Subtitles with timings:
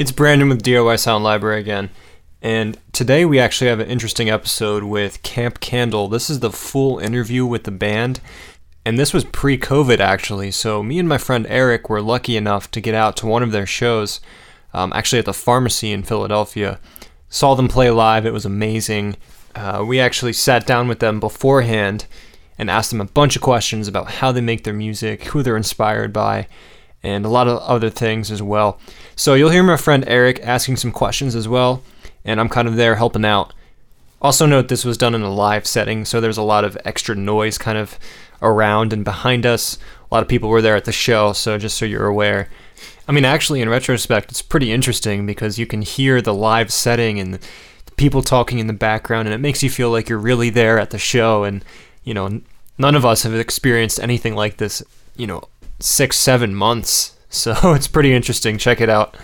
[0.00, 1.90] It's Brandon with DIY Sound Library again.
[2.40, 6.08] And today we actually have an interesting episode with Camp Candle.
[6.08, 8.22] This is the full interview with the band.
[8.82, 10.52] And this was pre COVID actually.
[10.52, 13.52] So me and my friend Eric were lucky enough to get out to one of
[13.52, 14.22] their shows,
[14.72, 16.80] um, actually at the pharmacy in Philadelphia.
[17.28, 19.18] Saw them play live, it was amazing.
[19.54, 22.06] Uh, we actually sat down with them beforehand
[22.56, 25.58] and asked them a bunch of questions about how they make their music, who they're
[25.58, 26.48] inspired by,
[27.02, 28.80] and a lot of other things as well.
[29.20, 31.82] So you'll hear my friend Eric asking some questions as well,
[32.24, 33.52] and I'm kind of there helping out.
[34.22, 37.14] Also, note this was done in a live setting, so there's a lot of extra
[37.14, 37.98] noise kind of
[38.40, 39.76] around and behind us.
[40.10, 42.48] A lot of people were there at the show, so just so you're aware.
[43.06, 47.20] I mean, actually, in retrospect, it's pretty interesting because you can hear the live setting
[47.20, 47.40] and the
[47.96, 50.88] people talking in the background, and it makes you feel like you're really there at
[50.88, 51.44] the show.
[51.44, 51.62] And,
[52.04, 52.40] you know,
[52.78, 54.82] none of us have experienced anything like this,
[55.14, 55.42] you know,
[55.78, 57.18] six, seven months.
[57.30, 58.58] So it's pretty interesting.
[58.58, 59.16] Check it out.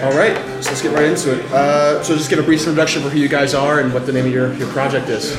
[0.00, 1.44] All right, so let's get right into it.
[1.52, 4.12] Uh, so just give a brief introduction for who you guys are and what the
[4.12, 5.36] name of your, your project is.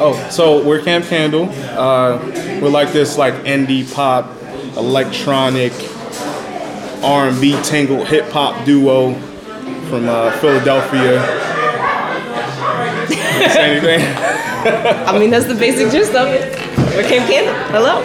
[0.00, 1.48] Oh, so we're Camp Candle.
[1.78, 2.18] Uh,
[2.60, 4.36] we're like this like indie pop,
[4.76, 5.72] electronic,
[7.04, 9.14] R&B tangled hip hop duo
[9.88, 11.22] from uh, Philadelphia.
[13.52, 14.00] Say anything?
[15.06, 16.45] I mean, that's the basic gist of it.
[16.96, 17.54] We're Camp Candle.
[17.70, 18.02] Hello.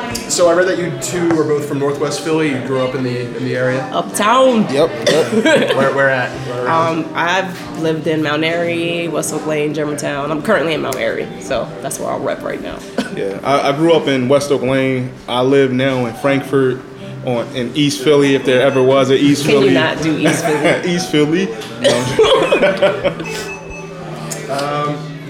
[0.28, 2.50] So I read that you two are both from Northwest Philly.
[2.50, 3.80] You grew up in the in the area.
[3.92, 4.62] Uptown.
[4.72, 4.90] Yep.
[5.08, 5.32] yep.
[5.76, 6.30] Where, where at?
[6.48, 10.30] Where Um, I've lived in Mount Airy, West Oak Lane, Germantown.
[10.30, 12.78] I'm currently in Mount Airy, so that's where I'll rep right now.
[13.16, 13.40] Yeah.
[13.42, 15.10] I, I grew up in West Oak Lane.
[15.26, 16.80] I live now in Frankford,
[17.26, 19.68] on in East Philly, if there ever was an East Can Philly.
[19.68, 20.94] you not do East Philly?
[20.94, 21.46] East Philly.
[21.80, 22.04] No.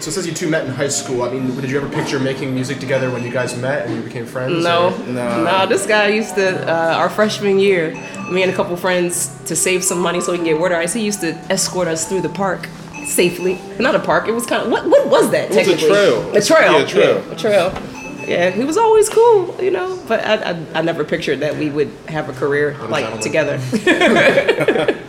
[0.03, 1.23] So it says you two met in high school.
[1.23, 4.03] I mean, did you ever picture making music together when you guys met and you
[4.03, 4.63] became friends?
[4.65, 5.43] No, or- Nah.
[5.63, 5.67] no.
[5.67, 7.93] This guy used to uh, our freshman year.
[8.31, 10.93] Me and a couple friends to save some money so we can get water ice.
[10.93, 12.69] He used to escort us through the park
[13.07, 13.59] safely.
[13.81, 14.29] Not a park.
[14.29, 14.87] It was kind of what?
[14.89, 15.45] What was that?
[15.45, 15.89] It was a technically?
[15.89, 16.37] trail.
[16.37, 16.73] A trail.
[16.73, 17.25] Yeah, a trail.
[17.27, 17.98] Yeah, a trail.
[18.29, 19.99] Yeah, he was always cool, you know.
[20.07, 23.23] But I, I, I never pictured that we would have a career like gentleman.
[23.23, 24.95] together.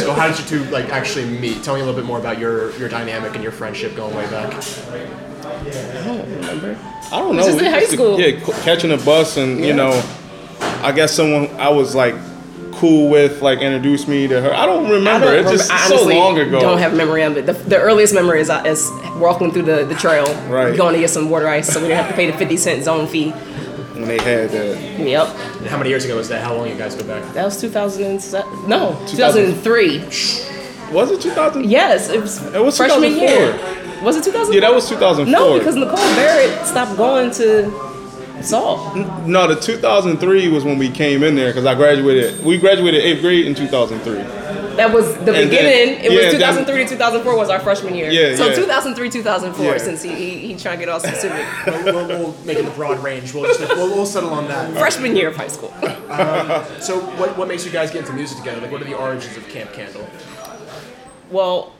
[0.00, 1.62] So how did you two like actually meet?
[1.64, 4.24] Tell me a little bit more about your your dynamic and your friendship going way
[4.30, 4.52] back.
[4.54, 6.78] I don't remember.
[7.12, 7.42] I don't know.
[7.44, 8.20] This is we in high to- school.
[8.20, 9.66] yeah, c- catching a bus and Yeah.
[9.66, 10.02] you know,
[10.82, 12.14] I guess someone I was like
[12.80, 14.52] cool with like introduced me to her.
[14.54, 15.28] I don't remember.
[15.28, 15.56] I don't it's remember.
[15.58, 16.60] just I so long ago.
[16.60, 17.46] Don't have memory of it.
[17.46, 20.76] The, the earliest memory is, uh, is walking through the, the trail, Right.
[20.76, 22.82] going to get some water ice, so we didn't have to pay the fifty cent
[22.84, 23.30] zone fee.
[23.30, 24.98] when they had that.
[24.98, 26.42] Yep, And how many years ago was that?
[26.42, 27.22] How long you guys go back?
[27.34, 28.68] that was two thousand and seven.
[28.68, 29.98] No, two thousand and three.
[30.92, 31.70] Was it 2000?
[31.70, 32.42] Yes, it was.
[32.52, 33.28] It was freshman 2004.
[33.94, 34.02] year.
[34.02, 34.54] Was it two thousand?
[34.54, 35.30] Yeah, that was 2004.
[35.30, 37.70] No, because Nicole Barrett stopped going to
[38.42, 38.94] Saul.
[39.26, 42.44] No, the 2003 was when we came in there because I graduated.
[42.44, 44.22] We graduated eighth grade in 2003.
[44.76, 46.04] That was the then- beginning.
[46.04, 48.10] it yeah, was then- 2003 to 2004 was our freshman year.
[48.10, 48.54] Yeah, so yeah.
[48.54, 49.78] 2003 2004 Yeah.
[49.78, 51.44] since he he, he trying to get all specific.
[51.66, 53.34] We'll, we'll, we'll make it a broad range.
[53.34, 54.72] We'll just we'll, we'll settle on that.
[54.78, 55.72] freshman year of high school.
[56.08, 58.60] Um, so what what makes you guys get into music together?
[58.60, 60.08] Like what are the origins of Camp Candle?
[61.30, 61.72] well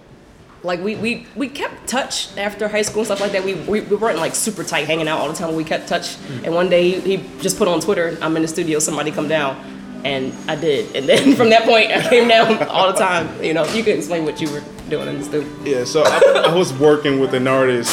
[0.62, 3.44] like we, we, we kept touch after high school and stuff like that.
[3.44, 6.16] We, we, we weren't like super tight hanging out all the time, we kept touch.
[6.44, 9.28] And one day he, he just put on Twitter, I'm in the studio, somebody come
[9.28, 9.56] down.
[10.04, 10.96] And I did.
[10.96, 13.42] And then from that point, I came down all the time.
[13.42, 15.48] You know, you could explain what you were doing in the studio.
[15.62, 17.90] Yeah, so I, I was working with an artist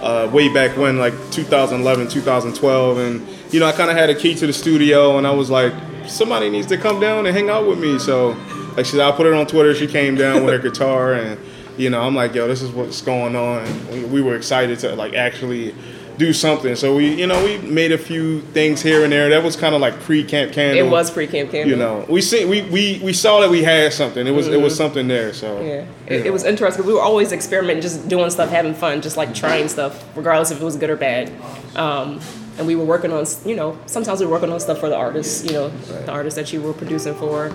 [0.00, 4.14] uh, way back when, like 2011, 2012, and you know I kind of had a
[4.14, 5.72] key to the studio, and I was like,
[6.06, 7.98] somebody needs to come down and hang out with me.
[7.98, 8.36] So
[8.76, 9.74] like she, I put it on Twitter.
[9.74, 11.38] She came down with her guitar, and
[11.80, 13.64] you know I'm like, yo, this is what's going on.
[13.90, 15.74] We, we were excited to like actually
[16.20, 16.76] do something.
[16.76, 19.30] So we, you know, we made a few things here and there.
[19.30, 20.86] That was kind of like pre Camp Candle.
[20.86, 21.70] It was pre Camp Candle.
[21.70, 24.26] You know, we see, we, we, we saw that we had something.
[24.26, 25.32] It was it was something there.
[25.32, 25.66] So Mm-hmm.
[25.66, 26.86] Yeah, it, it was interesting.
[26.86, 30.60] We were always experimenting, just doing stuff, having fun, just like trying stuff, regardless if
[30.60, 31.32] it was good or bad.
[31.74, 32.20] Um,
[32.58, 34.96] and we were working on, you know, sometimes we were working on stuff for the
[34.96, 37.50] artists, you know, the artists that you were producing for.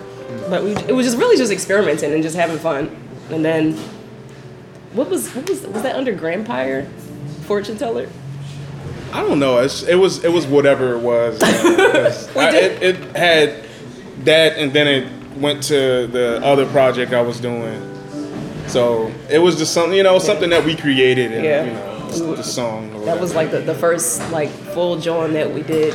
[0.50, 2.90] But we, it was just really just experimenting and just having fun.
[3.30, 3.78] And then,
[4.96, 6.88] what was what was was that under Grandpire,
[7.46, 8.08] Fortune Teller?
[9.14, 9.60] I don't know.
[9.60, 11.42] It's, it was it was whatever it was.
[11.44, 13.64] I- it, it had
[14.24, 17.82] that, and then it went to the other project I was doing.
[18.68, 21.66] So it was just something, you know, something that we created, and Yeah.
[21.66, 22.94] you know, the song.
[22.96, 25.94] or That was like the, the first like full joint that we did.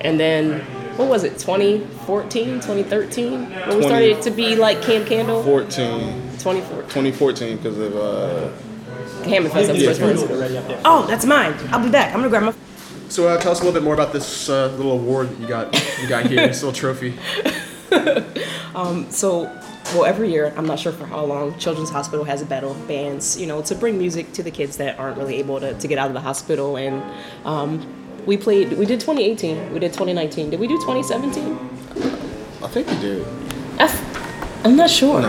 [0.00, 0.64] And then
[0.96, 3.50] what was it, 2014, 2013?
[3.50, 5.42] When we started to be like Camp Candle?
[5.42, 5.68] 14,
[6.38, 6.82] 2014.
[6.84, 9.66] 2014 because of uh, Hammond Fest.
[9.68, 10.80] That was the first one.
[10.84, 11.54] Oh, that's mine.
[11.70, 12.14] I'll be back.
[12.14, 12.54] I'm gonna grab my.
[13.08, 15.46] So uh, tell us a little bit more about this uh, little award that you
[15.46, 16.00] got.
[16.00, 17.14] You got here, this little trophy.
[19.10, 19.44] So,
[19.94, 22.88] well, every year, I'm not sure for how long, Children's Hospital has a battle of
[22.88, 25.88] bands, you know, to bring music to the kids that aren't really able to, to
[25.88, 26.76] get out of the hospital.
[26.76, 27.02] And
[27.46, 30.50] um, we played, we did 2018, we did 2019.
[30.50, 31.54] Did we do 2017?
[32.62, 33.26] I think we did.
[33.78, 35.22] I, I'm not sure.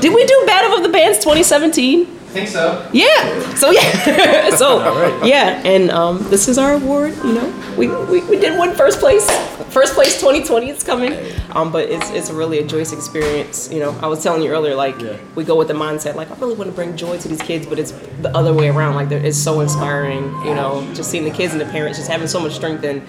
[0.00, 2.17] Did we do Battle of the Bands 2017?
[2.28, 2.86] I think so.
[2.92, 3.54] Yeah.
[3.54, 4.50] So yeah.
[4.56, 7.16] so yeah, and um, this is our award.
[7.24, 9.26] You know, we, we, we did win first place.
[9.72, 11.14] First place 2020 is coming.
[11.52, 13.72] Um, but it's it's really a joyous experience.
[13.72, 15.16] You know, I was telling you earlier, like Yeah.
[15.34, 17.64] we go with the mindset, like I really want to bring joy to these kids,
[17.66, 18.94] but it's the other way around.
[18.94, 20.24] Like it's so inspiring.
[20.44, 23.00] You know, just seeing the kids and the parents just having so much strength, and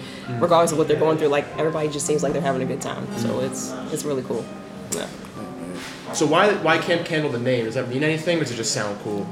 [0.42, 2.82] regardless of what they're going through, like everybody just seems like they're having a good
[2.82, 3.06] time.
[3.18, 4.46] So it's it's really cool.
[4.96, 5.08] Yeah.
[6.14, 7.66] So why why Camp Candle the name?
[7.66, 9.28] Does that mean anything, or does it just sound cool?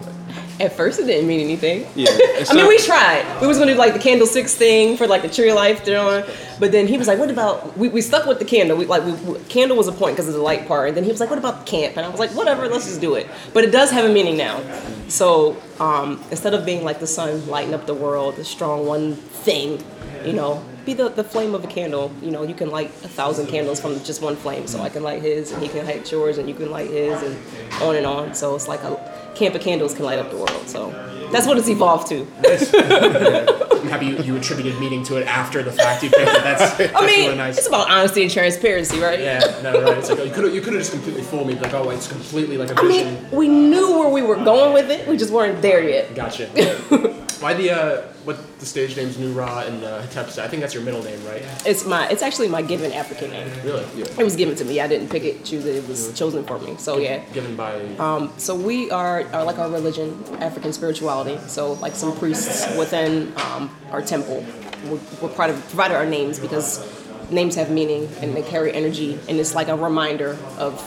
[0.59, 1.85] At first, it didn't mean anything.
[1.95, 2.09] Yeah.
[2.50, 3.25] I mean, we tried.
[3.41, 5.94] We was gonna do like the candle six thing for like the tree life, you
[5.94, 6.27] know.
[6.59, 8.75] But then he was like, "What about?" We, we stuck with the candle.
[8.77, 10.88] We like we, we- candle was a point because of the light part.
[10.88, 13.01] And then he was like, "What about camp?" And I was like, "Whatever, let's just
[13.01, 14.62] do it." But it does have a meaning now.
[15.09, 19.13] So um, instead of being like the sun lighting up the world, the strong one
[19.15, 19.83] thing,
[20.25, 22.12] you know, be the, the flame of a candle.
[22.22, 24.66] You know, you can light a thousand candles from just one flame.
[24.66, 27.22] So I can light his, and he can light yours, and you can light his,
[27.22, 27.38] and
[27.84, 28.34] on and on.
[28.34, 30.68] So it's like a camp of candles can light up the world.
[30.68, 30.89] So
[31.31, 32.25] that's what it's evolved to.
[32.39, 36.04] I'm happy you, you attributed meaning to it after the fact.
[36.04, 36.44] You picked it.
[36.44, 37.57] That's, that's I mean, really nice.
[37.57, 39.19] it's about honesty and transparency, right?
[39.19, 39.98] yeah, no, right.
[39.98, 41.56] It's like oh, you could have you could have just completely fooled me.
[41.56, 43.16] Like, oh, it's completely like a vision.
[43.16, 45.06] mean, we knew where we were going with it.
[45.06, 46.16] We just weren't there yet.
[46.16, 46.48] Gotcha.
[47.40, 50.39] Why the uh, what the stage name's New Ra and uh, Hatepsa?
[50.39, 51.41] I think that's your middle name, right?
[51.65, 53.50] It's my, it's actually my given African name.
[53.63, 53.85] Really?
[53.95, 54.06] Yeah.
[54.19, 54.81] It was given to me.
[54.81, 55.75] I didn't pick it, choose it.
[55.75, 56.75] It was chosen for me.
[56.77, 57.24] So yeah.
[57.31, 57.81] Given by.
[57.95, 61.38] Um, so we are, are like our religion, African spirituality.
[61.47, 64.45] So like some priests within um, our temple,
[64.83, 66.85] we we're part of, provided our names because
[67.31, 70.81] names have meaning and they carry energy, and it's like a reminder of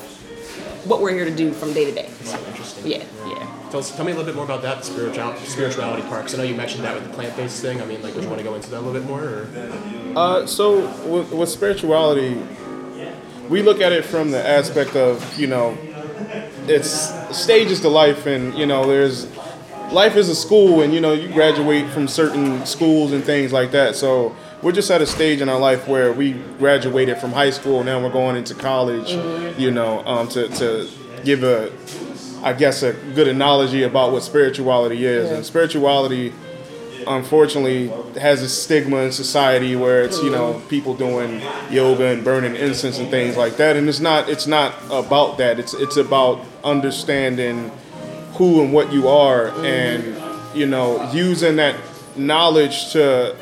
[0.86, 2.08] what we're here to do from day to day.
[2.25, 2.38] So,
[2.84, 3.59] yeah, yeah.
[3.70, 6.25] Tell, us, tell me a little bit more about that spiritual spirituality part.
[6.25, 7.81] Because I know you mentioned that with the plant based thing.
[7.81, 9.22] I mean, like, would you want to go into that a little bit more?
[9.22, 9.49] Or?
[10.17, 12.43] Uh, so with, with spirituality,
[13.49, 15.78] we look at it from the aspect of you know,
[16.67, 16.90] it's
[17.37, 19.28] stages to life, and you know, there's
[19.93, 23.70] life is a school, and you know, you graduate from certain schools and things like
[23.70, 23.94] that.
[23.94, 27.84] So we're just at a stage in our life where we graduated from high school,
[27.84, 29.12] now we're going into college.
[29.56, 30.88] You know, um, to to
[31.25, 31.70] give a
[32.42, 35.37] I guess a good analogy about what spirituality is, Yeah.
[35.37, 36.32] and spirituality
[37.06, 37.90] unfortunately
[38.20, 41.40] has a stigma in society where it's you know people doing
[41.70, 43.76] yoga and burning incense and things like that.
[43.76, 45.58] And it's not it's not about that.
[45.58, 47.70] It's it's about understanding
[48.34, 50.16] who and what you are and
[50.54, 51.75] you know using that
[52.16, 53.34] knowledge to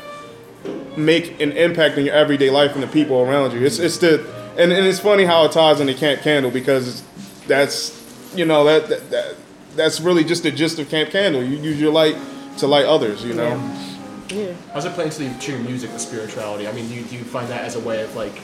[0.95, 3.65] make an impact in your everyday life and the people around you.
[3.65, 4.25] It's it's the
[4.57, 7.03] and, and it's funny how it ties into the camp candle because
[7.47, 7.98] that's
[8.35, 9.35] you know that, that, that
[9.75, 12.15] that's really just the gist of camp candle you use your light
[12.57, 13.55] to light others you know
[14.29, 14.53] Yeah.
[14.73, 16.67] How's it playing to, the, to your music, the spirituality?
[16.67, 18.35] I mean, do you, do you find that as a way of like,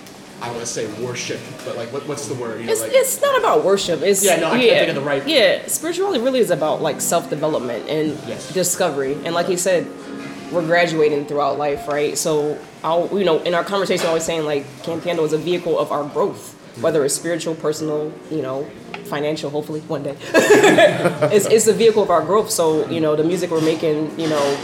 [0.42, 2.60] I want to say worship, but like, what, what's the word?
[2.60, 4.02] You know, It's, like, it's not about worship.
[4.02, 7.00] It's Yeah, no, I can't think of the right- Yeah, spirituality really is about like
[7.02, 8.52] self development and Yes.
[8.52, 9.14] discovery.
[9.26, 9.86] And like he said,
[10.52, 12.18] we're graduating throughout life, right?
[12.18, 15.78] So I'll you know in our conversation, always saying like Camp Candle is a vehicle
[15.78, 16.82] of our growth, hmm.
[16.82, 18.66] whether it's spiritual, personal, you know,
[19.06, 19.50] financial.
[19.50, 22.50] Hopefully one day, it's it's a vehicle of our growth.
[22.50, 24.56] So you know the music we're making, you know,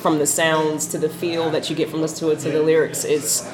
[0.00, 2.62] from the sounds to the feel that you get from listening to it to the
[2.62, 3.48] lyrics, it's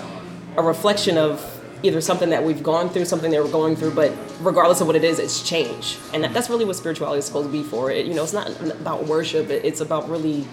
[0.57, 1.49] a reflection of
[1.83, 4.97] either something that we've gone through, something that we're going through, but regardless of what
[4.97, 5.99] it is, it's change.
[6.13, 7.91] And that, that's really what spirituality is supposed to be for.
[7.91, 10.47] It, you know, it's not about worship, it, it's about really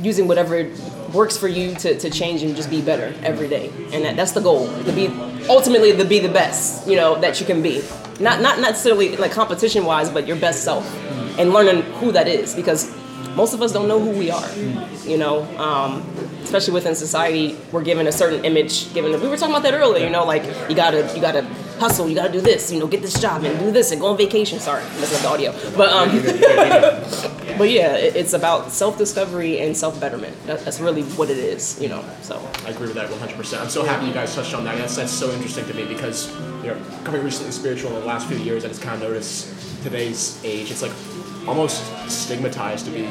[0.00, 0.70] using whatever
[1.12, 3.70] works for you to, to change and just be better every day.
[3.92, 5.06] And that, that's the goal, to be
[5.48, 7.82] ultimately to be the best, you know, that you can be.
[8.20, 10.84] Not not necessarily like competition wise, but your best self.
[11.38, 12.94] And learning who that is because
[13.34, 14.48] most of us don't know who we are.
[15.04, 16.02] You know, um,
[16.42, 18.92] especially within society, we're given a certain image.
[18.94, 20.04] Given we were talking about that earlier.
[20.04, 21.42] You know, like you gotta you gotta
[21.78, 22.72] hustle, you gotta do this.
[22.72, 24.60] You know, get this job and do this and go on vacation.
[24.60, 25.52] Sorry, that's not the audio.
[25.76, 26.08] But um,
[27.58, 30.36] but yeah, it, it's about self discovery and self betterment.
[30.46, 31.80] That, that's really what it is.
[31.80, 33.60] You know, so I agree with that 100%.
[33.60, 34.78] I'm so happy you guys touched on that.
[34.78, 38.28] That's, that's so interesting to me because, you know, coming recently spiritual in the last
[38.28, 40.92] few years, I just kind of noticed today's age, it's like
[41.46, 43.04] almost stigmatized to be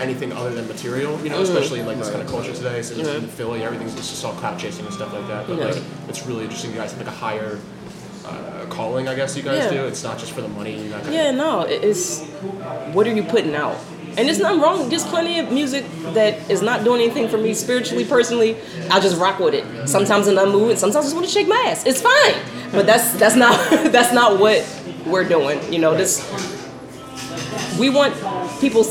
[0.00, 2.82] anything other than material, you know, especially in like this kind of culture today.
[2.82, 5.46] Since so in Philly, everything's just all clout chasing and stuff like that.
[5.46, 7.58] But like, it's really interesting you guys have like a higher
[8.26, 9.82] uh, calling, I guess you guys Yeah.
[9.82, 9.86] do.
[9.86, 10.80] It's not just for the money.
[10.80, 12.22] You're not yeah, no, it's
[12.92, 13.76] what are you putting out?
[14.16, 14.88] And it's not wrong.
[14.88, 18.56] There's plenty of music that is not doing anything for me spiritually, personally.
[18.88, 19.88] I'll just rock with it.
[19.88, 21.84] Sometimes in and sometimes I just want to shake my ass.
[21.84, 22.34] It's fine.
[22.70, 23.56] But that's that's not
[23.92, 24.64] that's not what
[25.04, 25.72] we're doing.
[25.72, 26.22] You know, this
[27.78, 28.14] we want
[28.60, 28.84] people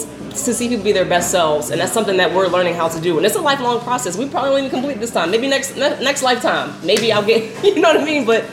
[0.45, 2.99] to see people be their best selves, and that's something that we're learning how to
[3.01, 3.17] do.
[3.17, 4.17] And it's a lifelong process.
[4.17, 5.31] We probably won't even complete this time.
[5.31, 6.73] Maybe next ne- next lifetime.
[6.85, 7.43] Maybe I'll get.
[7.63, 8.25] You know what I mean?
[8.25, 8.45] But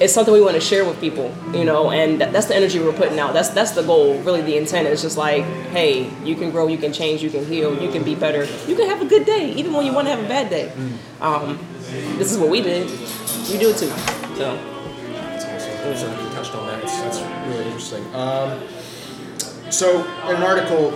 [0.00, 1.34] it's something we want to share with people.
[1.52, 3.34] You know, and that, that's the energy we're putting out.
[3.34, 4.18] That's that's the goal.
[4.20, 7.44] Really, the intent is just like, hey, you can grow, you can change, you can
[7.44, 10.06] heal, you can be better, you can have a good day, even when you want
[10.06, 10.72] to have a bad day.
[11.20, 11.58] Um,
[12.18, 12.88] this is what we did.
[13.48, 13.90] You do it too.
[14.36, 14.74] So.
[15.96, 16.82] So you touched on that.
[16.82, 18.04] It's, it's really interesting.
[18.14, 18.60] Um,
[19.70, 20.90] so, an article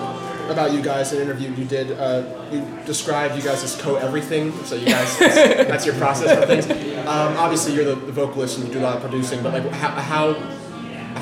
[0.52, 4.52] about you guys, an interview you did, uh, you described you guys as co-everything.
[4.64, 6.71] So you guys, that's, your process for things.
[7.06, 9.73] Um, obviously, you're the, the vocalist and you do a lot of producing, but like,
[9.73, 10.35] how, how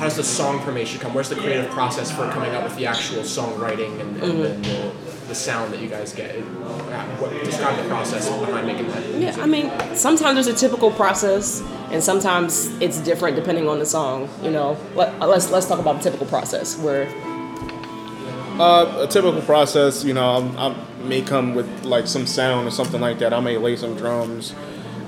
[0.01, 1.13] how does the song formation come?
[1.13, 4.91] Where's the creative process for coming up with the actual songwriting and, and, and the,
[5.27, 6.35] the sound that you guys get?
[6.35, 9.05] Uh, What, describe the process behind making that.
[9.19, 11.61] Yeah, I mean, sometimes there's a typical process,
[11.91, 14.27] and sometimes it's different depending on the song.
[14.41, 17.05] You know, Let, let's let's talk about the typical process where
[18.61, 22.71] Uh, a typical process, you know, I'm, I may come with like some sound or
[22.71, 23.33] something like that.
[23.33, 24.53] I may lay some drums,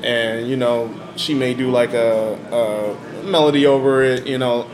[0.04, 4.26] and you know, she may do like a, a melody over it.
[4.26, 4.68] You know,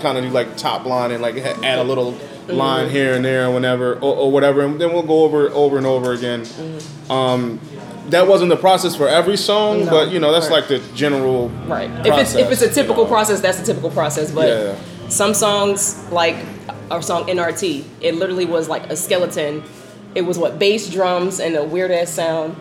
[0.00, 2.14] kind of do like top line and like add a little
[2.48, 5.78] line here and there, whenever or, or whatever, and then we'll go over it over
[5.78, 6.44] and over again.
[7.08, 7.58] Um,
[8.10, 10.60] that wasn't the process for every song, No, but you know, that's right.
[10.60, 11.90] like the general right.
[12.06, 13.14] If it's if it's a typical you know.
[13.16, 14.30] process, that's a typical process.
[14.30, 15.08] But Yeah.
[15.08, 16.36] some songs, like
[16.90, 19.62] our song NRT, it literally was like a skeleton.
[20.14, 22.56] It was what bass, drums, and a weird ass sound.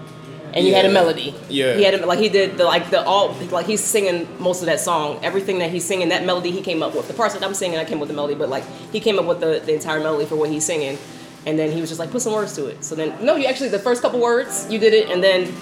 [0.53, 1.35] And you had a melody.
[1.49, 1.75] Yeah.
[1.75, 4.67] He had a, like he did the like the all like he's singing most of
[4.67, 5.19] that song.
[5.21, 7.09] Everything that he's singing, that melody he came up with.
[7.09, 9.19] The parts that I'm singing, I came up with the melody, but like he came
[9.19, 10.97] up with the, the entire melody for what he's singing.
[11.45, 12.83] And then he was just like, put some words to it.
[12.85, 15.53] So then no, you actually the first couple words you did it, and then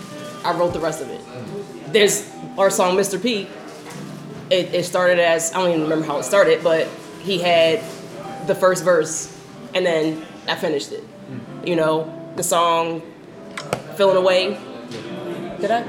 [0.46, 1.22] I wrote the rest of it.
[1.92, 3.22] There's our song Mr.
[3.22, 3.48] P.
[4.52, 6.88] It, it started as I don't even remember how it started, but
[7.24, 7.80] he had
[8.48, 9.36] the first verse,
[9.74, 11.04] and then I finished it.
[11.66, 13.02] You know, the song
[13.96, 14.58] "Feeling Away."
[15.60, 15.84] Did I?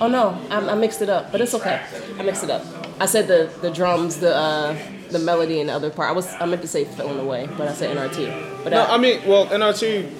[0.00, 1.80] Oh no, I, I mixed it up, but it's okay.
[2.18, 2.64] I mixed it up.
[3.00, 4.76] I said the the drums, the uh,
[5.10, 6.08] the melody, and the other part.
[6.08, 8.62] I was I meant to say "Feeling Away," but I said NRT.
[8.64, 10.10] But No, I, I mean, well, NRT,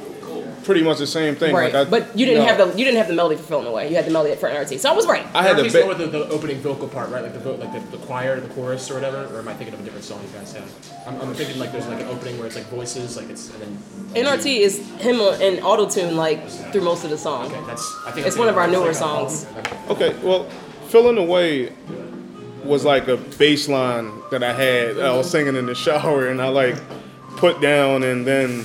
[0.64, 1.54] pretty much the same thing.
[1.54, 1.72] right.
[1.72, 3.66] Like I, but you didn't know, have the you didn't have the melody for "Feeling
[3.66, 5.26] Away." You had the melody for NRT, so I was right.
[5.34, 5.98] I had the Artie's bit.
[5.98, 7.22] the, the opening vocal part, right?
[7.22, 9.26] Like the vo- like the, the choir, the chorus, or whatever.
[9.34, 10.70] Or am I thinking of a different song you guys have?
[11.06, 13.62] I'm, I'm thinking like there's like an opening where it's like voices, like it's and
[13.62, 14.24] then.
[14.24, 17.46] NRT is him in auto tune like through most of the song.
[17.46, 17.94] Okay, that's.
[18.06, 19.46] I think It's one of our newer like songs.
[19.88, 20.44] Okay, well,
[20.88, 21.72] Feeling Away
[22.64, 24.98] was like a bass line that I had.
[24.98, 26.76] I was singing in the shower and I like
[27.36, 28.64] put down and then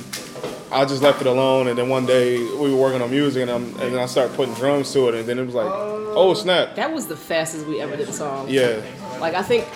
[0.71, 1.67] I just left it alone.
[1.67, 4.35] And then one day we were working on music and, I'm, and then I started
[4.35, 5.15] putting drums to it.
[5.15, 6.33] And then it was like, oh, oh.
[6.33, 6.75] snap.
[6.75, 8.47] That was the fastest we ever did a song.
[8.49, 8.81] Yeah,
[9.19, 9.67] Like I think,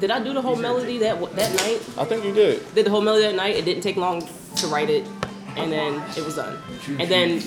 [0.00, 1.80] did I do the whole melody that that night?
[1.96, 2.74] I think you did.
[2.74, 3.54] Did the whole melody that night.
[3.54, 5.06] It didn't take long to write it,
[5.56, 6.60] and then it was done.
[6.88, 7.40] And then,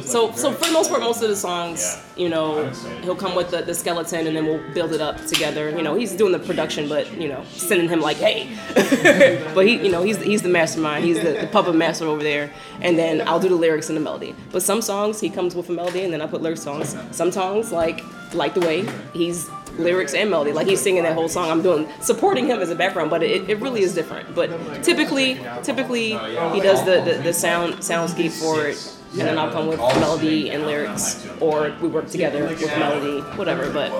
[0.00, 2.68] so so for the most part, most of the songs, you know,
[3.02, 5.70] he'll come with the, the skeleton, and then we'll build it up together.
[5.70, 8.48] You know, he's doing the production, but you know, sending him like, hey,
[9.54, 11.04] but he, you know, he's he's the mastermind.
[11.04, 14.00] He's the, the puppet master over there, and then I'll do the lyrics and the
[14.02, 14.34] melody.
[14.50, 16.96] But some songs he comes with a melody, and then I put lyrics songs.
[17.10, 18.02] Some songs like
[18.34, 20.52] like the way he's lyrics and melody.
[20.52, 21.50] Like he's singing that whole song.
[21.50, 24.34] I'm doing supporting him as a background, but it, it really is different.
[24.34, 24.50] But
[24.82, 29.66] typically, typically he does the, the, the sound soundscape for it, and then I'll come
[29.66, 33.70] with melody and lyrics, or we work together with melody, whatever.
[33.70, 33.92] But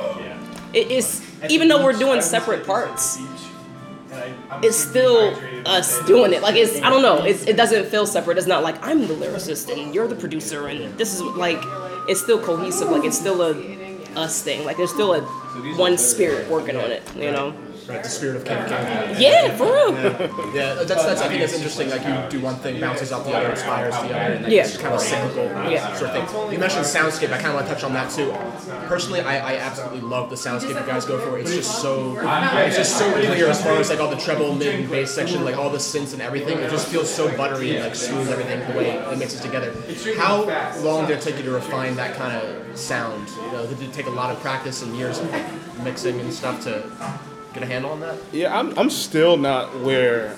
[0.72, 3.18] it is even though we're doing separate parts,
[4.62, 5.34] it's still
[5.66, 6.42] us doing it.
[6.42, 7.24] Like it's I don't know.
[7.24, 8.38] It's, it doesn't feel separate.
[8.38, 11.62] It's not like I'm the lyricist and you're the producer and this is like
[12.08, 12.90] it's still cohesive.
[12.90, 13.52] Like it's still a
[14.16, 14.64] us thing.
[14.64, 15.22] Like there's still a
[15.76, 17.02] one spirit working on it.
[17.14, 17.54] You know.
[17.88, 19.16] Right, the spirit of King King.
[19.20, 19.92] Yeah, for real.
[20.54, 21.20] Yeah, that's that's.
[21.20, 21.90] I think that's interesting.
[21.90, 24.64] Like you do one thing, bounces off the other, inspires the other, and like, Yeah.
[24.64, 25.92] it's kind of cyclical Yeah.
[25.96, 26.52] sort of thing.
[26.52, 27.32] You mentioned soundscape.
[27.32, 28.32] I kind of want to touch on that too.
[28.86, 31.38] Personally, I, I absolutely love the soundscape you guys go for.
[31.38, 34.74] It's just so it's just so clear as far as like all the treble, mid,
[34.80, 36.58] and bass section, like all the synths and everything.
[36.58, 39.72] It just feels so buttery and like smooth everything the way it mixes together.
[40.16, 40.42] How
[40.82, 43.28] long did it take you to refine that kind of sound?
[43.46, 46.62] You know, did it take a lot of practice and years of mixing and stuff
[46.64, 46.82] to
[47.52, 48.18] get a handle on that?
[48.32, 50.36] Yeah, I'm, I'm still not where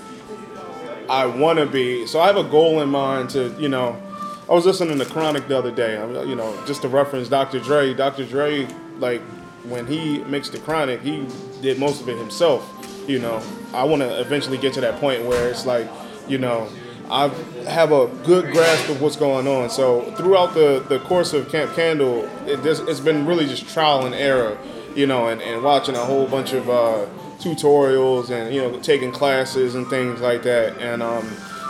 [1.09, 2.06] I want to be.
[2.06, 4.00] So I have a goal in mind to, you know,
[4.49, 5.94] I was listening to Chronic the other day.
[6.26, 7.61] You know, just to reference Dr.
[7.61, 7.94] Dre.
[7.94, 8.26] Dr.
[8.26, 8.66] Dre,
[8.99, 9.23] like
[9.64, 11.26] when he mixed the Chronic, he
[11.62, 12.71] did most of it himself.
[13.09, 13.42] You know,
[13.73, 15.88] I want to eventually get to that point where it's like,
[16.28, 16.68] you know,
[17.11, 17.28] I
[17.66, 19.68] have a good grasp of what's going on.
[19.71, 24.14] So throughout the, the course of Camp Candle, it it's been really just trial and
[24.14, 24.59] error,
[24.94, 27.06] you know, and, and watching a whole bunch of uh,
[27.38, 30.78] tutorials and you know taking classes and things like that.
[30.78, 31.26] And um,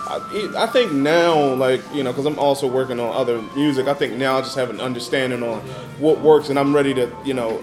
[0.07, 3.89] I, I think now, like you know, because I'm also working on other music.
[3.89, 5.61] I think now I just have an understanding on
[5.99, 7.63] what works, and I'm ready to you know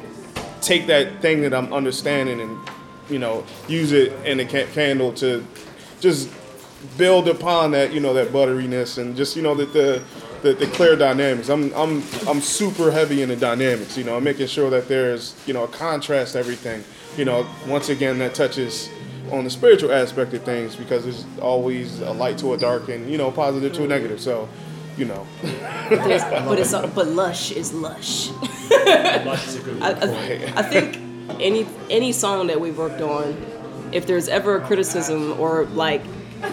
[0.62, 2.58] take that thing that I'm understanding and
[3.10, 5.46] you know use it in ca- candle to
[6.00, 6.30] just
[6.98, 10.02] build upon that you know that butteriness and just you know that the
[10.42, 11.50] the, the clear dynamics.
[11.50, 13.98] I'm I'm I'm super heavy in the dynamics.
[13.98, 16.84] You know, I'm making sure that there's you know a contrast to everything.
[17.18, 18.90] You know, once again that touches
[19.32, 23.10] on the spiritual aspect of things because there's always a light to a dark and
[23.10, 24.20] you know positive to a negative.
[24.20, 24.50] So,
[24.98, 25.26] you know,
[25.90, 28.30] There's, but it's but lush is lush.
[28.72, 30.98] Lush is a good I, I, I think
[31.40, 33.38] any any song that we've worked on,
[33.92, 36.02] if there's ever a criticism or like,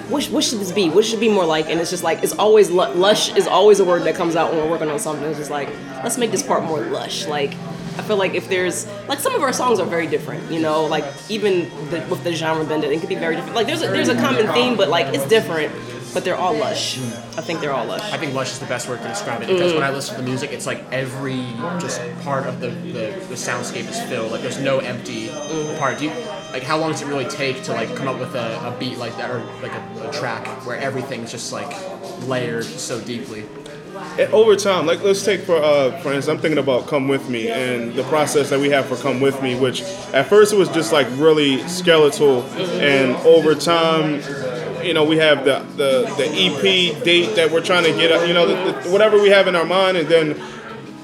[0.08, 0.90] what, what should this be?
[0.90, 1.68] What should it be more like?
[1.68, 4.52] And it's just like it's always lu- lush is always a word that comes out
[4.52, 5.24] when we're working on something.
[5.24, 5.68] It's just like
[6.02, 7.26] let's make this part more lush.
[7.26, 7.54] Like
[7.98, 10.84] I feel like if there's like some of our songs are very different, you know,
[10.86, 13.56] like even the, with the genre bended, it could be very different.
[13.56, 15.72] Like there's a, there's a common theme, but like it's different.
[16.14, 16.98] But they're all lush.
[17.36, 18.12] I think they're all lush.
[18.12, 19.94] I think lush is the best word to describe it because when I mm.
[19.94, 21.42] listen to the music, it's like every
[21.78, 24.32] just part of the, the, the soundscape is filled.
[24.32, 25.78] Like there's no empty mm.
[25.78, 25.98] part.
[25.98, 26.12] Do you,
[26.52, 28.98] like how long does it really take to like come up with a, a beat
[28.98, 31.74] like that or like a, a track where everything's just like
[32.26, 33.44] layered so deeply?
[34.18, 37.28] And over time, like let's take for uh, for instance, I'm thinking about "Come with
[37.28, 40.56] Me" and the process that we have for "Come with Me," which at first it
[40.56, 42.42] was just like really skeletal,
[42.80, 44.22] and over time,
[44.84, 48.22] you know, we have the the, the EP date that we're trying to get, uh,
[48.22, 50.40] you know, the, the, whatever we have in our mind, and then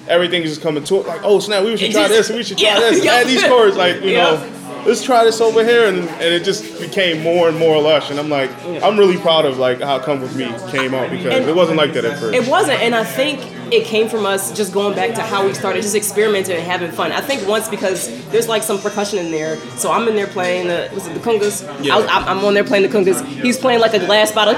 [0.06, 1.06] everything is just coming to it.
[1.06, 3.12] Like, oh snap, we should try this, we should try Yeah, this, yeah.
[3.14, 4.22] add these chords, like you Yeah.
[4.34, 4.50] know.
[4.86, 8.10] Let's try this over here, and, and it just became more and more lush.
[8.10, 8.50] And I'm like,
[8.82, 11.92] I'm really proud of like how "Come with Me" came out because it wasn't like
[11.94, 12.34] that at first.
[12.34, 13.40] It wasn't, and I think
[13.72, 16.90] it came from us just going back to how we started, just experimenting and having
[16.90, 17.12] fun.
[17.12, 20.68] I think once because there's like some percussion in there, so I'm in there playing
[20.68, 21.62] the was it the congas?
[21.82, 21.94] Yeah.
[21.94, 23.24] I was, I'm I'm on there playing the congas.
[23.42, 24.54] He's playing like a glass bottle,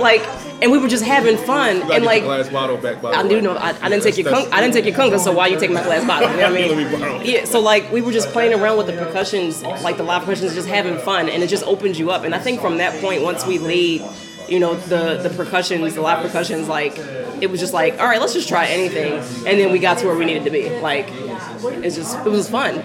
[0.00, 0.22] like,
[0.60, 2.22] and we were just having fun and like.
[2.24, 3.00] glass bottle back.
[3.00, 3.54] By the I do know.
[3.56, 5.70] I, I didn't take your That's- I didn't take your conga, so why you take
[5.70, 6.30] my glass bottle?
[6.30, 7.26] You know what I mean?
[7.26, 7.44] Yeah.
[7.44, 10.68] So like we were just playing around with the percussions, like the live percussions, just
[10.68, 12.24] having fun, and it just opens you up.
[12.24, 14.02] And I think from that point, once we laid,
[14.48, 16.96] you know, the the percussions, the live percussions, like
[17.40, 19.12] it was just like, all right, let's just try anything,
[19.46, 20.68] and then we got to where we needed to be.
[20.80, 22.76] Like it's just it was fun.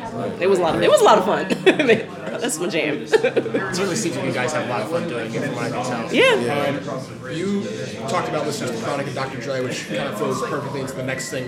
[0.42, 1.48] It was a lot of it was a lot of fun.
[2.44, 2.98] That's my jam.
[3.04, 5.64] It certainly seems like you guys have a lot of fun doing it from what
[5.64, 6.14] I can tell.
[6.14, 6.76] yeah.
[7.24, 7.64] Um, you
[8.10, 9.40] talked about listening to Chronic and Dr.
[9.40, 11.46] Dre, which kind of flows perfectly into the next thing.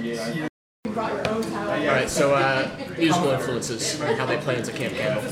[0.88, 5.29] All right, so uh, musical influences and how they play into Camp Candle.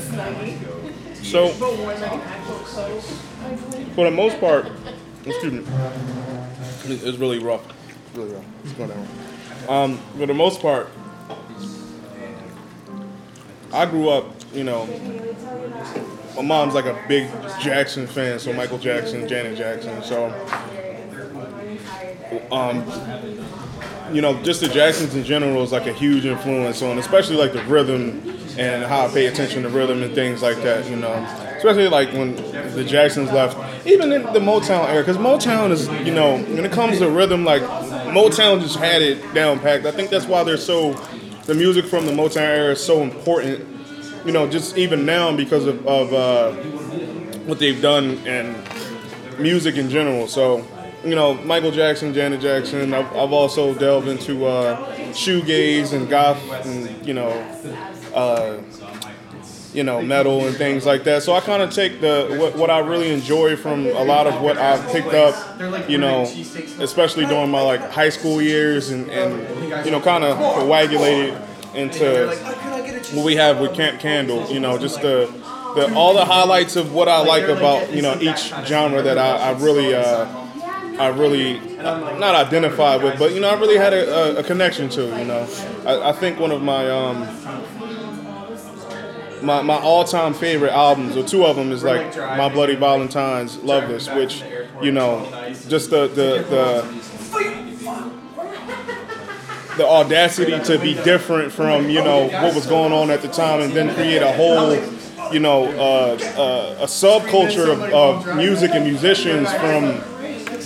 [1.22, 1.48] So,
[3.94, 4.70] for the most part,
[5.24, 5.64] excuse me,
[6.84, 7.66] it's it's really rough.
[8.12, 8.44] Really rough.
[8.64, 9.08] It's going down.
[9.66, 10.90] Um, for the most part,
[13.74, 14.86] I grew up, you know,
[16.36, 17.28] my mom's like a big
[17.60, 20.02] Jackson fan, so Michael Jackson, Janet Jackson.
[20.02, 20.26] So,
[22.52, 22.84] um,
[24.12, 27.52] you know, just the Jacksons in general is like a huge influence on, especially like
[27.52, 28.22] the rhythm
[28.58, 30.88] and how I pay attention to rhythm and things like that.
[30.88, 31.12] You know,
[31.56, 32.36] especially like when
[32.74, 36.72] the Jacksons left, even in the Motown era, because Motown is, you know, when it
[36.72, 39.86] comes to rhythm, like Motown just had it down packed.
[39.86, 40.92] I think that's why they're so,
[41.46, 43.66] the music from the Motown era is so important.
[44.24, 46.52] You know, just even now because of, of uh,
[47.44, 48.56] what they've done and
[49.38, 50.26] music in general.
[50.26, 50.66] So,
[51.04, 52.94] you know, Michael Jackson, Janet Jackson.
[52.94, 57.28] I've, I've also delved into uh, shoegaze and goth, and you know,
[58.14, 58.58] uh,
[59.74, 61.22] you know, metal and things like that.
[61.22, 64.40] So I kind of take the what, what I really enjoy from a lot of
[64.40, 66.22] what I've picked up, you know,
[66.80, 71.36] especially during my like high school years, and, and you know, kind of coagulated
[71.74, 72.28] into
[73.12, 74.48] what we have with Camp Candle.
[74.50, 75.26] You know, just the,
[75.74, 79.50] the all the highlights of what I like about you know each genre that I,
[79.50, 79.94] I really.
[79.94, 80.42] Uh,
[80.96, 84.42] I really uh, not identified with, but you know, I really had a, a, a
[84.44, 85.02] connection to.
[85.18, 85.48] You know,
[85.84, 87.26] I, I think one of my um,
[89.44, 94.08] my, my all-time favorite albums, or two of them, is like My Bloody Valentine's, Loveless,
[94.08, 94.42] which
[94.82, 95.26] you know,
[95.68, 97.34] just the the the
[99.76, 103.60] the audacity to be different from you know what was going on at the time,
[103.60, 104.74] and then create a whole
[105.32, 110.00] you know uh, uh, a subculture of, of music and musicians from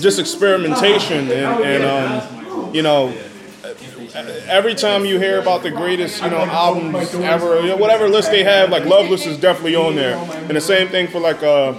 [0.01, 3.13] just experimentation and, and um, you know
[4.15, 8.31] every time you hear about the greatest you know albums ever you know, whatever list
[8.31, 11.75] they have like loveless is definitely on there and the same thing for like uh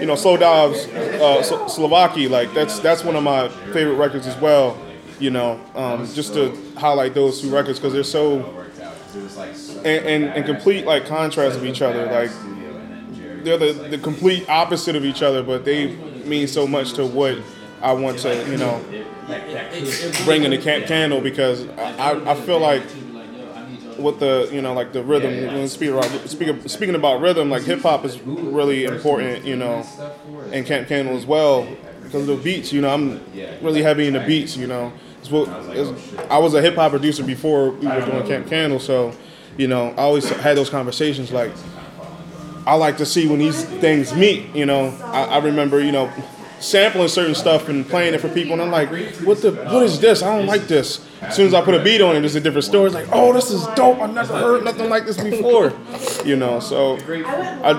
[0.00, 4.78] you know, Slow uh, like that's that's one of my favorite records as well.
[5.18, 8.64] You know, um, just to highlight those two records because they're so
[9.84, 12.06] in, in, in complete like contrast of each other.
[12.06, 12.30] Like
[13.42, 17.38] they're the, the complete opposite of each other, but they mean so much to what
[17.80, 18.82] I want to, you know,
[20.24, 22.82] bring in the Camp Candle because I, I, feel like
[23.98, 27.80] with the you know like the rhythm speak about, speak, speaking about rhythm like hip
[27.80, 29.84] hop is really important you know
[30.52, 31.68] and Camp Candle as well
[32.02, 33.20] because of the beats you know I'm
[33.60, 34.92] really heavy in the beats you know.
[35.20, 38.80] It's what, it's, I was a hip hop producer before we were doing Camp Candle
[38.80, 39.12] so
[39.56, 41.52] you know I always had those conversations like
[42.66, 44.96] I like to see when these things meet you know.
[45.02, 46.12] I, I remember you know
[46.60, 48.90] sampling certain stuff and playing it for people, and I'm like,
[49.20, 50.22] what the, what is this?
[50.22, 51.04] I don't like this.
[51.20, 52.86] As soon as I put a beat on it, it's a different story.
[52.86, 53.98] It's like, oh, this is dope.
[53.98, 55.72] I never heard nothing like this before,
[56.24, 56.60] you know.
[56.60, 57.72] So, I,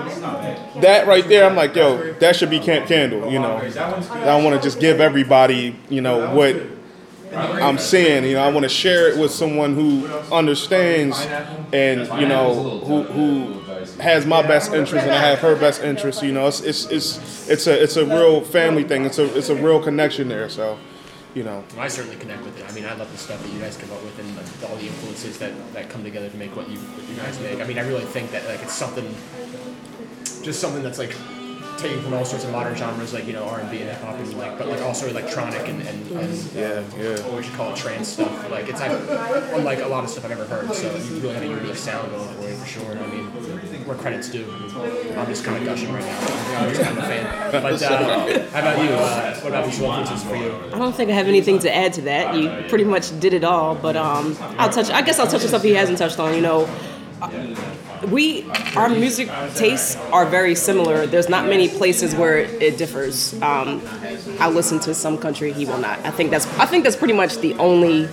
[0.80, 3.56] that right there, I'm like, yo, that should be Camp Candle, you know.
[3.56, 6.56] I want to just give everybody, you know, what
[7.32, 8.24] I'm saying.
[8.24, 11.18] You know, I want to share it with someone who understands
[11.72, 13.59] and you know who who
[14.00, 16.22] has my best interest and I have her best interest.
[16.22, 19.04] You know, it's it's it's it's a it's a real family thing.
[19.04, 20.48] It's a it's a real connection there.
[20.48, 20.78] So,
[21.34, 21.64] you know.
[21.78, 22.68] I certainly connect with it.
[22.68, 24.76] I mean, I love the stuff that you guys come up with and like, all
[24.76, 27.60] the influences that, that come together to make what you what you guys make.
[27.60, 29.14] I mean, I really think that like it's something,
[30.42, 31.14] just something that's like
[31.80, 34.00] taken from all sorts of modern genres like you know R and B and hip
[34.00, 37.20] hop and like but like also electronic and, and, and Yeah, yeah.
[37.24, 38.50] what would you call it trance stuff.
[38.50, 38.88] Like it's I,
[39.56, 40.72] unlike a lot of stuff I've ever heard.
[40.74, 42.98] So you really have a unique sound going for you for sure.
[42.98, 43.26] I mean,
[43.86, 44.44] where credits due.
[44.44, 46.58] I mean, I'm just kind of gushing right now.
[46.60, 47.52] I'm just kind of a fan.
[47.52, 48.90] But uh, how about you?
[48.90, 50.54] Uh, what about visual influences for you?
[50.74, 52.34] I don't think I have anything to add to that.
[52.34, 54.90] You pretty much did it all, but um, I'll touch.
[54.90, 56.34] I guess I'll touch on stuff he hasn't touched on.
[56.34, 56.68] You know,
[58.08, 61.06] we our music tastes are very similar.
[61.06, 63.34] There's not many places where it differs.
[63.42, 63.82] Um,
[64.38, 65.98] I listen to some country, he will not.
[66.00, 68.06] I think that's I think that's pretty much the only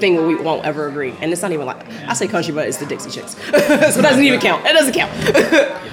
[0.00, 1.14] thing where we won't ever agree.
[1.20, 4.02] And it's not even like I say country, but it's the Dixie Chicks, so it
[4.02, 4.66] doesn't even count.
[4.66, 5.12] It doesn't count.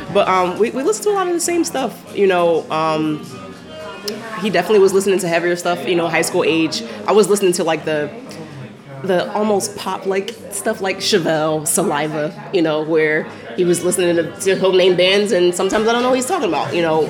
[0.14, 2.16] but um, we we listen to a lot of the same stuff.
[2.16, 2.70] You know.
[2.72, 3.26] Um,
[4.42, 6.84] he definitely was listening to heavier stuff, you know, high school age.
[7.08, 8.12] I was listening to like the
[9.04, 13.24] the almost pop like stuff like Chevelle, Saliva, you know, where
[13.56, 16.26] he was listening to, to home name bands and sometimes I don't know what he's
[16.26, 17.08] talking about, you know.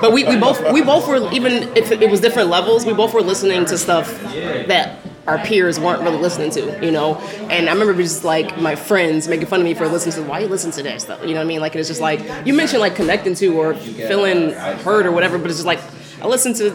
[0.00, 3.14] But we, we both we both were even if it was different levels, we both
[3.14, 7.16] were listening to stuff that our peers weren't really listening to, you know.
[7.50, 10.40] And I remember just like my friends making fun of me for listening to why
[10.40, 11.60] you listen to that stuff, you know what I mean?
[11.60, 15.48] Like it's just like you mentioned like connecting to or feeling heard or whatever, but
[15.48, 15.80] it's just like
[16.20, 16.70] I listened to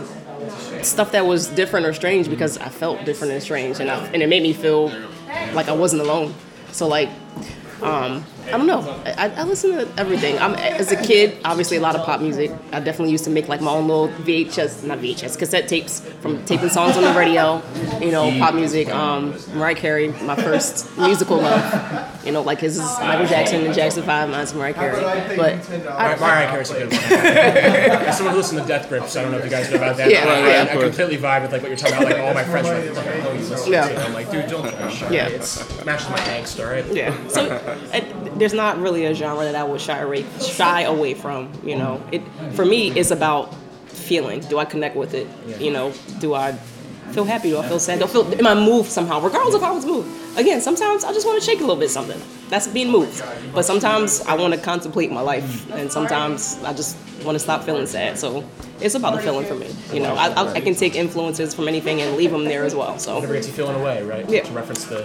[0.87, 4.21] stuff that was different or strange because I felt different and strange, and I, and
[4.21, 4.91] it made me feel
[5.53, 6.33] like I wasn't alone.
[6.71, 7.09] So like,
[7.81, 8.79] um, I don't know.
[9.05, 10.37] I, I listen to everything.
[10.39, 12.51] I'm as a kid, obviously a lot of pop music.
[12.71, 16.43] I definitely used to make like my own little VHS, not VHS, cassette tapes from
[16.45, 17.61] taping songs on the radio.
[17.99, 18.89] You know, pop music.
[18.89, 22.25] Um, Mariah Carey, my first musical love.
[22.25, 24.29] You know, like his is Michael Jackson and Jackson Five.
[24.29, 25.35] Mine's Mariah Carey.
[25.35, 27.01] But I, Mar- Mariah Carey's a good one.
[27.03, 29.97] As someone who listens to Death Grips, I don't know if you guys know about
[29.97, 30.09] that.
[30.09, 30.83] Yeah, but I, yeah, I, of course.
[30.85, 32.11] completely vibe with like what you're talking about.
[32.11, 33.87] Like all my friends are like, "What the hell are you listening Yeah.
[33.89, 35.27] to?" I'm like, dude, don't try to shut Yeah.
[35.27, 36.85] It's matches my angst, all right?
[36.93, 37.27] Yeah.
[37.27, 37.45] So
[37.93, 41.51] it, there's not really a genre that I would shy away shy away from.
[41.63, 42.21] You know, it
[42.53, 43.53] for me it's about
[43.87, 44.39] feeling.
[44.41, 45.27] Do I connect with it?
[45.59, 46.53] You know, do I
[47.11, 47.49] feel happy?
[47.49, 47.99] Do I feel sad?
[47.99, 49.19] Do I feel am I moved somehow?
[49.21, 50.26] Regardless of how I was moved.
[50.37, 52.21] Again, sometimes I just want to shake a little bit something.
[52.49, 53.23] That's being moved.
[53.53, 56.95] But sometimes I want to contemplate my life, and sometimes I just
[57.25, 58.19] want to stop feeling sad.
[58.19, 58.45] So
[58.79, 59.73] it's about the feeling for me.
[59.91, 62.75] You know, I, I, I can take influences from anything and leave them there as
[62.75, 62.99] well.
[62.99, 63.15] So.
[63.15, 64.29] Whatever gets you feeling away, right?
[64.29, 64.43] Yeah.
[64.43, 65.01] To reference the.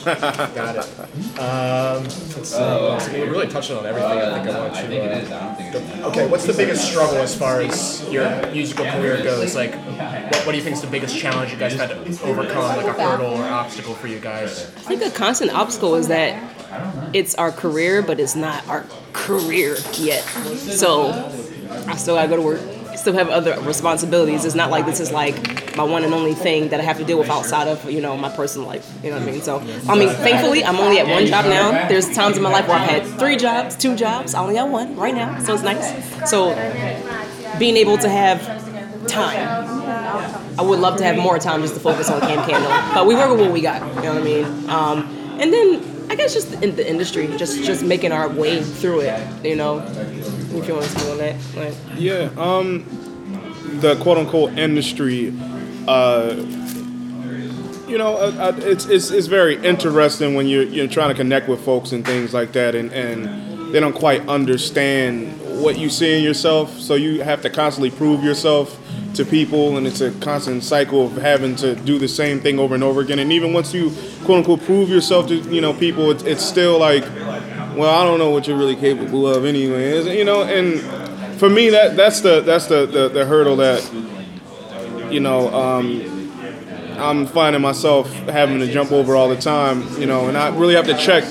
[0.04, 1.38] Got it.
[1.38, 3.20] Um, let's see.
[3.20, 4.10] We really touched on everything.
[4.10, 6.04] I think I want to.
[6.04, 9.54] Uh, okay, what's the biggest struggle as far as your musical career goes?
[9.54, 12.76] Like, what, what do you think is the biggest challenge you guys had to overcome,
[12.76, 14.59] like a hurdle or obstacle for you guys?
[14.60, 16.50] I think a constant obstacle is that
[17.14, 20.22] it's our career, but it's not our career yet.
[20.22, 21.10] So
[21.86, 22.60] I still gotta go to work.
[22.90, 24.44] I still have other responsibilities.
[24.44, 27.04] It's not like this is like my one and only thing that I have to
[27.04, 28.90] deal with outside of you know my personal life.
[29.02, 29.42] You know what I mean?
[29.42, 31.88] So I mean, thankfully, I'm only at one job now.
[31.88, 34.34] There's times in my life where I've had three jobs, two jobs.
[34.34, 36.30] I only got one right now, so it's nice.
[36.30, 36.54] So
[37.58, 38.40] being able to have
[39.06, 39.69] time
[40.58, 43.14] I would love to have more time just to focus on Camp Candle, but we
[43.14, 43.80] work with what we got.
[43.96, 44.70] You know what I mean?
[44.70, 49.00] Um, and then I guess just in the industry, just just making our way through
[49.00, 49.44] it.
[49.44, 51.36] You know, if you want to speak on that.
[51.56, 52.84] Like, Yeah, um,
[53.80, 55.32] the quote unquote industry,
[55.86, 56.34] uh,
[57.86, 61.48] you know, uh, uh, it's, it's it's very interesting when you're you're trying to connect
[61.48, 66.16] with folks and things like that, and and they don't quite understand what you see
[66.16, 66.78] in yourself.
[66.78, 68.78] So you have to constantly prove yourself
[69.14, 72.74] to people, and it's a constant cycle of having to do the same thing over
[72.74, 73.18] and over again.
[73.18, 73.90] And even once you
[74.24, 77.04] quote unquote prove yourself to you know people, it's, it's still like,
[77.76, 80.16] well, I don't know what you're really capable of anyway.
[80.16, 80.80] You know, and
[81.38, 83.82] for me, that that's the that's the the, the hurdle that
[85.12, 85.52] you know.
[85.52, 86.16] Um,
[87.00, 90.74] I'm finding myself having to jump over all the time, you know, and I really
[90.74, 91.24] have to check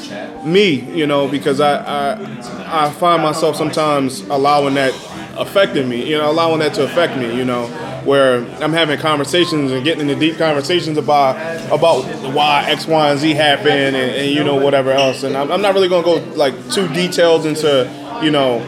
[0.51, 4.93] me, you know, because I, I I find myself sometimes allowing that
[5.37, 7.67] affecting me, you know, allowing that to affect me, you know,
[8.05, 11.35] where I'm having conversations and getting into deep conversations about
[11.71, 15.51] about why X, Y, and Z happened, and, and you know whatever else, and I'm,
[15.51, 17.89] I'm not really gonna go like too detailed into,
[18.23, 18.59] you know.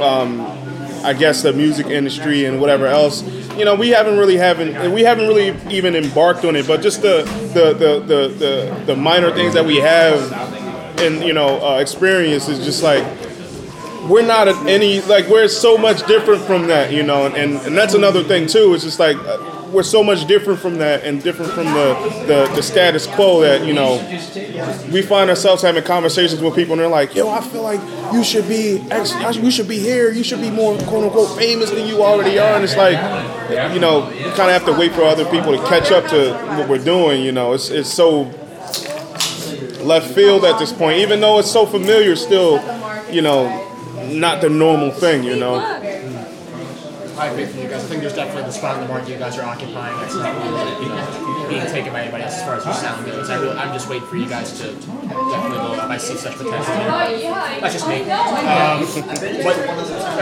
[0.00, 0.46] Um,
[1.02, 3.22] I guess the music industry and whatever else.
[3.56, 7.00] You know, we haven't really haven't we haven't really even embarked on it, but just
[7.00, 7.22] the
[7.54, 10.20] the the the, the, the minor things that we have
[11.00, 13.04] and you know uh, experience is just like
[14.08, 17.54] we're not at any like we're so much different from that, you know, and, and,
[17.66, 18.74] and that's another thing too.
[18.74, 22.52] It's just like uh, we're so much different from that and different from the, the,
[22.56, 23.98] the status quo that you know
[24.90, 27.80] we find ourselves having conversations with people and they're like, yo, I feel like
[28.12, 31.70] you should be X, you should be here, you should be more quote unquote famous
[31.70, 32.96] than you already are, and it's like
[33.72, 36.32] you know you kind of have to wait for other people to catch up to
[36.56, 37.22] what we're doing.
[37.22, 38.24] You know, it's it's so
[39.84, 42.60] left field at this point, even though it's so familiar, still,
[43.10, 43.66] you know,
[44.08, 45.79] not the normal thing, you know.
[47.20, 47.84] I agree with you guys.
[47.84, 50.34] I think there's definitely the spot in the market you guys are occupying that's not
[50.40, 53.28] really, you know, being taken by anybody else as far as your sound goes.
[53.28, 55.90] I really, I'm just waiting for you guys to definitely blow up.
[55.90, 56.64] I see such potential.
[56.64, 58.08] That's just me.
[58.08, 58.80] Um,
[59.44, 59.58] what,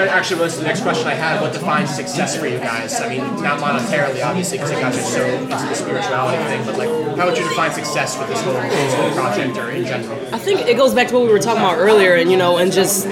[0.09, 1.41] actually, was the next question I had.
[1.41, 3.01] What defines success for you guys?
[3.01, 6.79] I mean, not monetarily, obviously, because you guys are so into the spirituality thing, but
[6.79, 10.19] like, how would you define success with this whole, this whole project or in general?
[10.35, 12.57] I think it goes back to what we were talking about earlier, and you know,
[12.57, 13.07] and just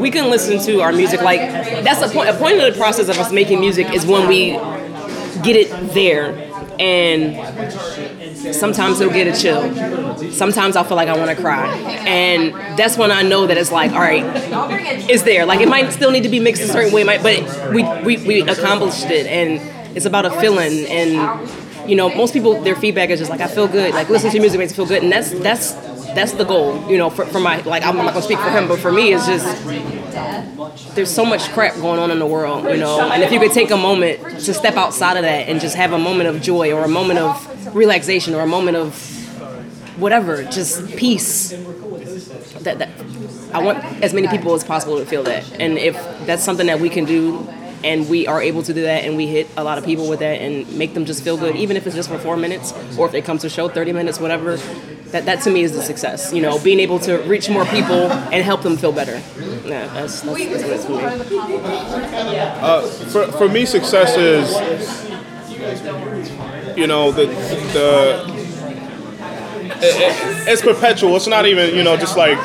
[0.00, 2.28] we can listen to our music like that's a point.
[2.28, 4.52] A point of the process of us making music is when we
[5.42, 6.34] get it there,
[6.78, 7.36] and
[8.54, 9.62] sometimes it'll get a chill.
[10.32, 11.68] Sometimes I'll feel like I want to cry,
[12.06, 14.24] and that's when I know that it's like, all right,
[15.08, 15.46] it's there.
[15.46, 18.26] Like it might still need to be mixed a certain way, might, but we we,
[18.26, 21.50] we accomplished it, and it's about a feeling and
[21.88, 23.92] you know, most people their feedback is just like I feel good.
[23.94, 25.72] Like listen to music makes me feel good, and that's that's
[26.14, 26.90] that's the goal.
[26.90, 29.12] You know, for, for my like I'm not gonna speak for him, but for me,
[29.12, 29.64] it's just
[30.94, 32.64] there's so much crap going on in the world.
[32.64, 35.60] You know, and if you could take a moment to step outside of that and
[35.60, 38.94] just have a moment of joy or a moment of relaxation or a moment of
[39.98, 41.50] whatever, just peace.
[42.60, 42.90] That, that
[43.54, 45.94] I want as many people as possible to feel that, and if
[46.26, 47.48] that's something that we can do
[47.82, 50.18] and we are able to do that and we hit a lot of people with
[50.18, 53.06] that and make them just feel good even if it's just for four minutes or
[53.06, 54.58] if it comes to show 30 minutes whatever
[55.12, 58.10] that, that to me is the success you know being able to reach more people
[58.32, 59.20] and help them feel better
[59.64, 61.00] yeah that's, that's, that's what it's for me
[62.62, 64.46] Uh, for, for me, success is,
[66.76, 67.26] you know, the
[67.76, 68.24] the
[69.82, 71.16] it- it- it's perpetual.
[71.16, 72.38] It's not even you know just like,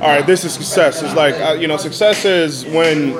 [0.00, 1.02] all right, this is success.
[1.02, 3.12] It's like uh, you know, success is when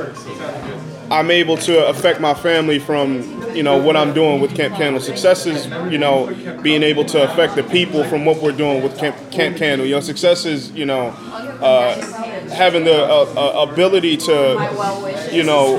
[1.11, 3.23] I'm able to affect my family from
[3.55, 5.03] you know what I'm doing with Camp Candle.
[5.03, 8.97] Success is you know being able to affect the people from what we're doing with
[8.97, 9.87] Camp, Camp Candle.
[9.87, 11.09] You know, success is you know
[11.61, 11.95] uh,
[12.51, 15.79] having the uh, uh, ability to you know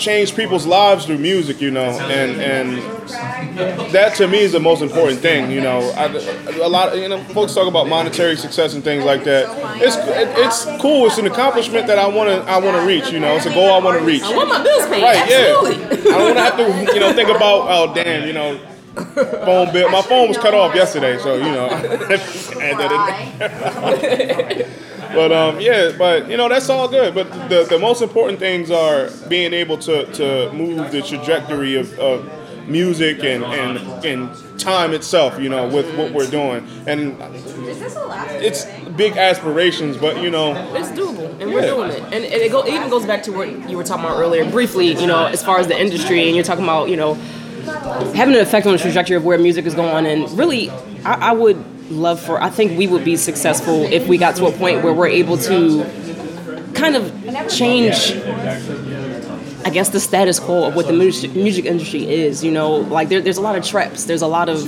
[0.00, 1.60] change people's lives through music.
[1.60, 2.78] You know, and and
[3.92, 5.50] that to me is the most important thing.
[5.50, 6.06] You know, I,
[6.60, 9.46] a lot you know folks talk about monetary success and things like that.
[9.80, 11.06] It's it's cool.
[11.06, 13.12] It's an accomplishment that I want to I want to reach.
[13.12, 14.22] You know, it's a goal I want to reach.
[14.22, 16.14] I want my bills paid Right, absolutely yeah.
[16.14, 18.58] I don't want to have to, you know, think about, oh, damn, you know,
[19.44, 19.88] phone bill.
[19.90, 22.92] My phone was cut off yesterday, so you know, add that
[24.60, 24.70] in.
[25.14, 27.14] but um, yeah, but you know, that's all good.
[27.14, 31.98] But the the most important things are being able to to move the trajectory of,
[31.98, 32.28] of
[32.68, 35.38] music and and and time itself.
[35.40, 37.16] You know, with what we're doing, and
[38.40, 40.54] it's big aspirations, but you know.
[40.74, 42.02] It's doable, and we're doing it.
[42.04, 44.48] And, and it, go, it even goes back to what you were talking about earlier,
[44.50, 44.88] briefly.
[44.88, 47.14] You know, as far as the industry, and you're talking about, you know,
[48.14, 50.06] having an effect on the trajectory of where music is going.
[50.06, 50.70] And really,
[51.04, 51.56] I, I would
[51.90, 52.40] love for.
[52.40, 55.36] I think we would be successful if we got to a point where we're able
[55.38, 55.84] to
[56.74, 58.12] kind of change.
[59.62, 62.42] I guess the status quo of what the music, music industry is.
[62.42, 64.04] You know, like there, there's a lot of traps.
[64.04, 64.58] There's a lot of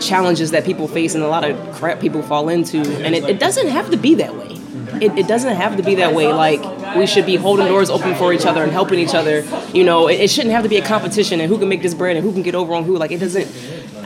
[0.00, 2.78] challenges that people face and a lot of crap people fall into.
[2.78, 4.56] And it, it doesn't have to be that way.
[5.00, 6.32] It, it doesn't have to be that way.
[6.32, 9.44] Like we should be holding doors open for each other and helping each other.
[9.72, 11.94] You know, it, it shouldn't have to be a competition and who can make this
[11.94, 12.96] bread and who can get over on who.
[12.96, 13.46] Like it doesn't.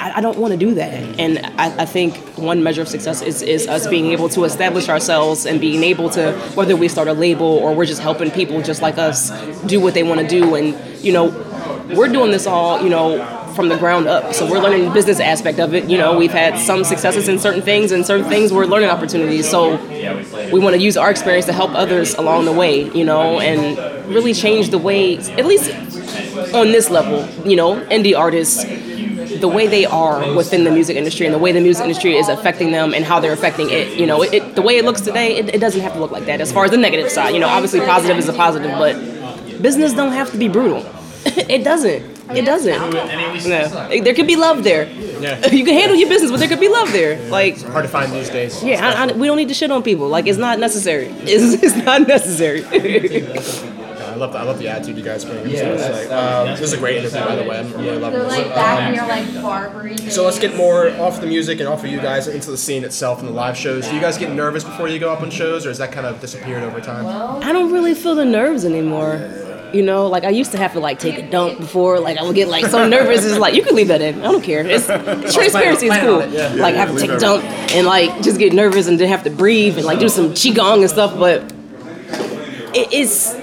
[0.05, 1.19] I, I don't want to do that.
[1.19, 4.89] And I, I think one measure of success is, is us being able to establish
[4.89, 8.61] ourselves and being able to, whether we start a label or we're just helping people
[8.61, 9.31] just like us
[9.63, 10.55] do what they want to do.
[10.57, 11.29] And, you know,
[11.97, 14.35] we're doing this all, you know, from the ground up.
[14.35, 15.89] So we're learning the business aspect of it.
[15.89, 19.49] You know, we've had some successes in certain things, and certain things we're learning opportunities.
[19.49, 19.77] So
[20.53, 22.91] we want to use our experience to help others along the way.
[22.91, 25.71] You know, and really change the way, at least
[26.53, 27.29] on this level.
[27.49, 28.65] You know, indie artists.
[29.45, 32.31] The way they are within the music industry and the way the music industry is
[32.31, 35.03] affecting them and how they're affecting it, you know, it, it, the way it looks
[35.03, 36.41] today, it, it doesn't have to look like that.
[36.41, 38.95] As far as the negative side, you know, obviously positive is a positive, but
[39.61, 40.79] business don't have to be brutal.
[41.27, 42.03] it doesn't.
[42.31, 42.91] It doesn't.
[42.91, 44.03] No.
[44.03, 44.89] There could be love there.
[45.21, 45.47] Yeah.
[45.53, 47.19] You can handle your business, but there could be love there.
[47.29, 48.65] Like, Hard to find these days.
[48.65, 50.09] yeah, I, I, we don't need to shit on people.
[50.09, 51.09] Like, it's not necessary.
[51.35, 52.63] It's, it's not necessary.
[54.15, 55.49] I love the, I love the attitude you guys bring.
[55.49, 57.59] Yeah, like, um, this is a great interview, by the way.
[57.59, 58.39] I'm really loving So this.
[58.39, 59.97] like that when you're like Barbary.
[60.09, 62.85] So let's get more off the music and off of you guys into the scene
[62.85, 63.89] itself and the live shows.
[63.89, 66.07] Do you guys get nervous before you go up on shows, or has that kind
[66.07, 67.07] of disappeared over time?
[67.43, 69.31] I don't really feel the nerves anymore.
[69.73, 72.23] You know, like I used to have to like take a dump before, like I
[72.23, 73.25] would get like so nervous.
[73.25, 74.21] It's like you can leave that in.
[74.21, 74.65] I don't care.
[74.65, 74.87] It's
[75.35, 76.25] transparency is cool.
[76.29, 76.51] yeah.
[76.55, 77.43] Like I have to take a dump
[77.75, 80.83] and like just get nervous and then have to breathe and like do some qigong
[80.83, 81.19] and stuff.
[81.19, 81.53] But
[82.77, 83.35] it is,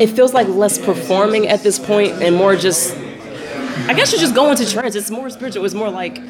[0.00, 2.96] it feels like less performing at this point and more just.
[3.88, 4.94] I guess you're just going to trance.
[4.94, 5.64] It's more spiritual.
[5.64, 6.20] It's more like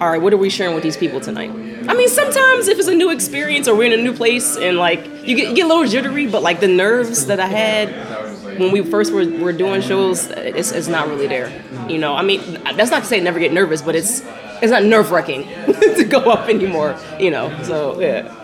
[0.00, 1.50] all right, what are we sharing with these people tonight?
[1.50, 4.78] I mean, sometimes if it's a new experience or we're in a new place and
[4.78, 8.58] like you get, you get a little jittery, but like the nerves that I had
[8.58, 11.52] when we first were, were doing shows, it's, it's not really there.
[11.86, 12.40] You know, I mean,
[12.76, 14.22] that's not to say never get nervous, but it's
[14.62, 16.98] it's not nerve wracking to go up anymore.
[17.18, 18.34] You know, so yeah.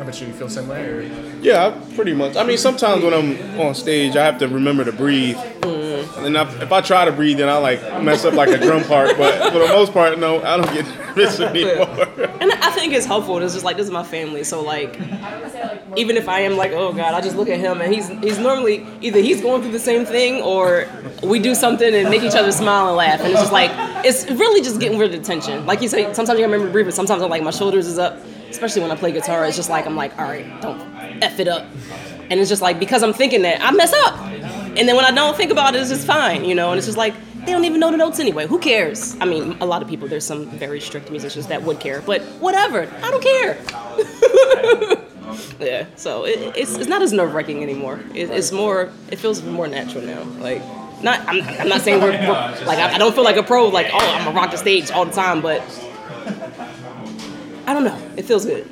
[0.00, 0.28] How about you?
[0.28, 0.82] You feel the same way?
[0.82, 1.02] Or?
[1.42, 2.34] Yeah, pretty much.
[2.34, 5.36] I mean, sometimes when I'm on stage, I have to remember to breathe.
[5.36, 6.24] Mm-hmm.
[6.24, 8.82] And I, if I try to breathe, then I like mess up like a drum
[8.84, 9.18] part.
[9.18, 12.08] But for the most part, no, I don't get nervous anymore.
[12.40, 13.36] And I think it's helpful.
[13.42, 14.98] It's just like this is my family, so like,
[15.98, 18.38] even if I am like, oh god, I just look at him and he's he's
[18.38, 20.88] normally either he's going through the same thing or
[21.22, 23.70] we do something and make each other smile and laugh, and it's just like
[24.02, 25.66] it's really just getting rid of the tension.
[25.66, 27.86] Like you say, sometimes you gotta remember to breathe, but sometimes I'm like my shoulders
[27.86, 28.18] is up,
[28.50, 29.44] especially when I play guitar.
[29.46, 30.80] It's just like I'm like, all right, don't
[31.22, 31.66] f it up,
[32.28, 35.10] and it's just like because I'm thinking that I mess up, and then when I
[35.10, 37.14] don't think about it, it's just fine, you know, and it's just like.
[37.40, 38.46] They don't even know the notes anyway.
[38.46, 39.16] Who cares?
[39.18, 40.06] I mean, a lot of people.
[40.06, 42.86] There's some very strict musicians that would care, but whatever.
[43.02, 43.56] I don't care.
[45.58, 45.86] yeah.
[45.96, 48.00] So it, it's it's not as nerve wracking anymore.
[48.14, 48.90] It, it's more.
[49.10, 50.22] It feels more natural now.
[50.38, 50.62] Like
[51.02, 51.20] not.
[51.28, 53.68] I'm, I'm not saying we're, we're like I, I don't feel like a pro.
[53.68, 55.62] Like oh, I'm gonna rock the stage all the time, but
[57.70, 57.96] I don't know.
[58.16, 58.68] It feels good.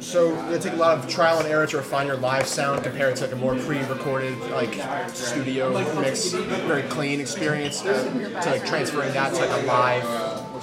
[0.00, 3.16] So it take a lot of trial and error to refine your live sound compared
[3.16, 4.74] to like a more pre-recorded like
[5.08, 10.62] studio mix, very clean experience uh, to like transferring that to like a live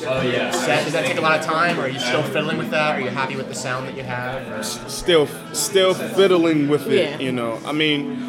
[0.54, 0.84] set.
[0.84, 2.98] Does that take a lot of time, or are you still fiddling with that?
[2.98, 4.48] Are you happy with the sound that you have?
[4.52, 7.10] or- Still, still fiddling with it.
[7.12, 7.18] Yeah.
[7.20, 8.22] You know, I mean,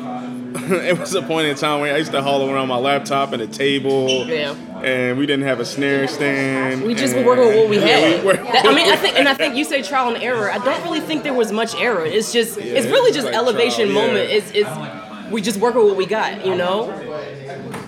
[0.54, 3.40] it was a point in time where I used to haul around my laptop and
[3.42, 4.26] a table.
[4.26, 4.54] Yeah.
[4.82, 6.82] And we didn't have a snare stand.
[6.82, 8.24] We just were working with what we Yeah, had.
[8.24, 10.50] we That- I mean, I think, and I think you say trial and error.
[10.50, 12.04] I don't really think there was much error.
[12.04, 14.06] It's just, it's really just like elevation trial, yeah.
[14.06, 14.30] moment.
[14.30, 16.90] It's, it's, we just work with what we got, you know.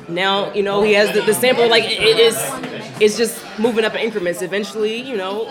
[0.09, 1.69] Now, you know, he has the, the sample.
[1.69, 2.37] Like it, it is,
[3.03, 4.43] it's just moving up in increments.
[4.43, 5.49] Eventually, you know,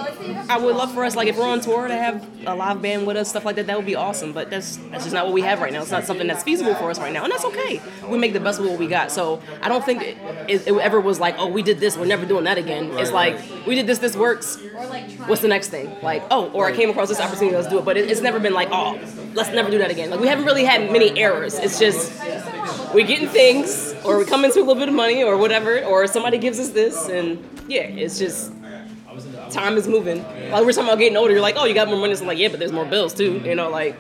[0.48, 3.06] I would love for us, like if we're on tour, to have a live band
[3.06, 3.68] with us, stuff like that.
[3.68, 4.32] That would be awesome.
[4.32, 5.82] But that's that's just not what we have right now.
[5.82, 7.82] It's not something that's feasible for us right now, and that's okay.
[8.08, 9.12] We make the best of what we got.
[9.12, 12.06] So I don't think it, it, it ever was like, oh, we did this, we're
[12.06, 12.98] never doing that again.
[12.98, 13.38] It's like
[13.68, 14.58] we did this, this works.
[15.28, 15.94] What's the next thing?
[16.02, 17.86] Like, oh, or I came across this opportunity, let's do it.
[17.86, 18.98] But it, it's never been like, oh,
[19.34, 20.10] let's never do that again.
[20.10, 21.56] Like we haven't really had many errors.
[21.60, 22.14] It's just
[22.94, 26.08] we're getting things, or we come into a little bit of money, or whatever, or
[26.08, 28.52] somebody gives us this, and yeah, it's just
[29.52, 30.24] time is moving.
[30.52, 32.16] Like we're talking about getting older, you're like, oh, you got more money.
[32.16, 33.42] So I'm like, yeah, but there's more bills too.
[33.44, 33.96] You know, like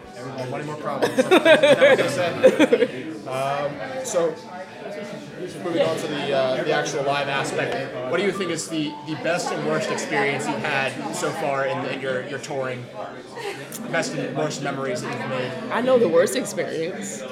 [0.49, 1.13] money, more problems.
[1.19, 3.27] Is that what they say?
[3.27, 4.33] um, so,
[5.63, 8.93] moving on to the uh, the actual live aspect, what do you think is the,
[9.07, 12.85] the best and worst experience you've had so far in, the, your your touring?
[13.91, 15.71] Best and worst memories that you've made.
[15.71, 17.23] I know the worst experience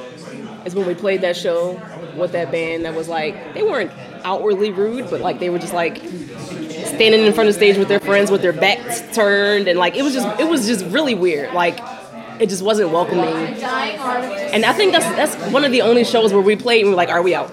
[0.65, 1.82] is when we played that show
[2.17, 3.91] with that band that was like they weren't
[4.23, 7.88] outwardly rude, but like they were just like standing in front of the stage with
[7.88, 11.15] their friends with their backs turned and like it was just it was just really
[11.15, 11.53] weird.
[11.53, 11.80] Like
[12.39, 13.36] it just wasn't welcoming.
[13.63, 16.97] And I think that's that's one of the only shows where we played and we're
[16.97, 17.51] like, are we out?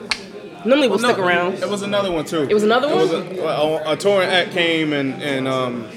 [0.66, 1.54] Normally we'll stick around.
[1.54, 2.42] It was another one too.
[2.42, 3.38] It was another It was one?
[3.38, 5.88] a, a, a touring act came and and um,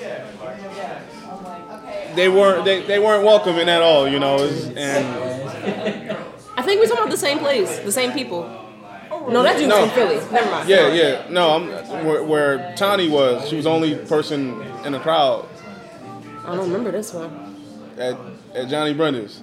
[2.16, 4.08] they weren't they, they weren't welcoming at all.
[4.08, 6.12] You know, was- and
[6.58, 8.50] I think we're talking about the same place, the same people.
[9.30, 9.82] No, that dude's No.
[9.86, 10.16] from Philly.
[10.32, 10.70] Never mind.
[10.70, 11.26] Yeah, yeah.
[11.30, 13.48] No, I'm where, where Tani was.
[13.50, 15.46] She was the only person in the crowd
[16.46, 17.56] I don't remember this one.
[17.98, 18.18] at
[18.56, 19.42] at Johnny Brenda's.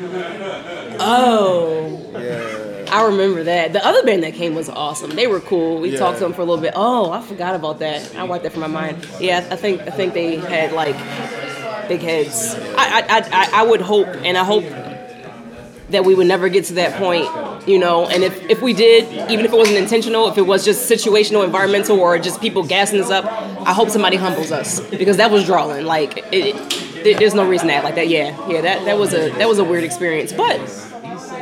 [1.02, 2.86] Oh, Yeah.
[2.92, 3.72] I remember that.
[3.72, 5.10] The other band that came was awesome.
[5.10, 5.80] They were cool.
[5.80, 5.98] We Yeah.
[5.98, 6.72] talked to them for a little bit.
[6.74, 8.14] Oh, I forgot about that.
[8.16, 9.06] I wiped that from my mind.
[9.20, 10.96] Yeah, I think I think they had like
[11.88, 12.56] big heads.
[12.76, 14.64] I I, I, I would hope, and I hope
[15.90, 17.26] that we would never get to that point,
[17.68, 18.06] you know.
[18.06, 21.44] And if, if we did, even if it wasn't intentional, if it was just situational,
[21.44, 23.24] environmental, or just people gassing us up,
[23.66, 25.84] I hope somebody humbles us because that was drawing.
[25.86, 26.56] Like it,
[27.04, 28.08] there's no reason to act like that.
[28.08, 30.32] Yeah, yeah, that, that was a that was a weird experience.
[30.32, 30.58] But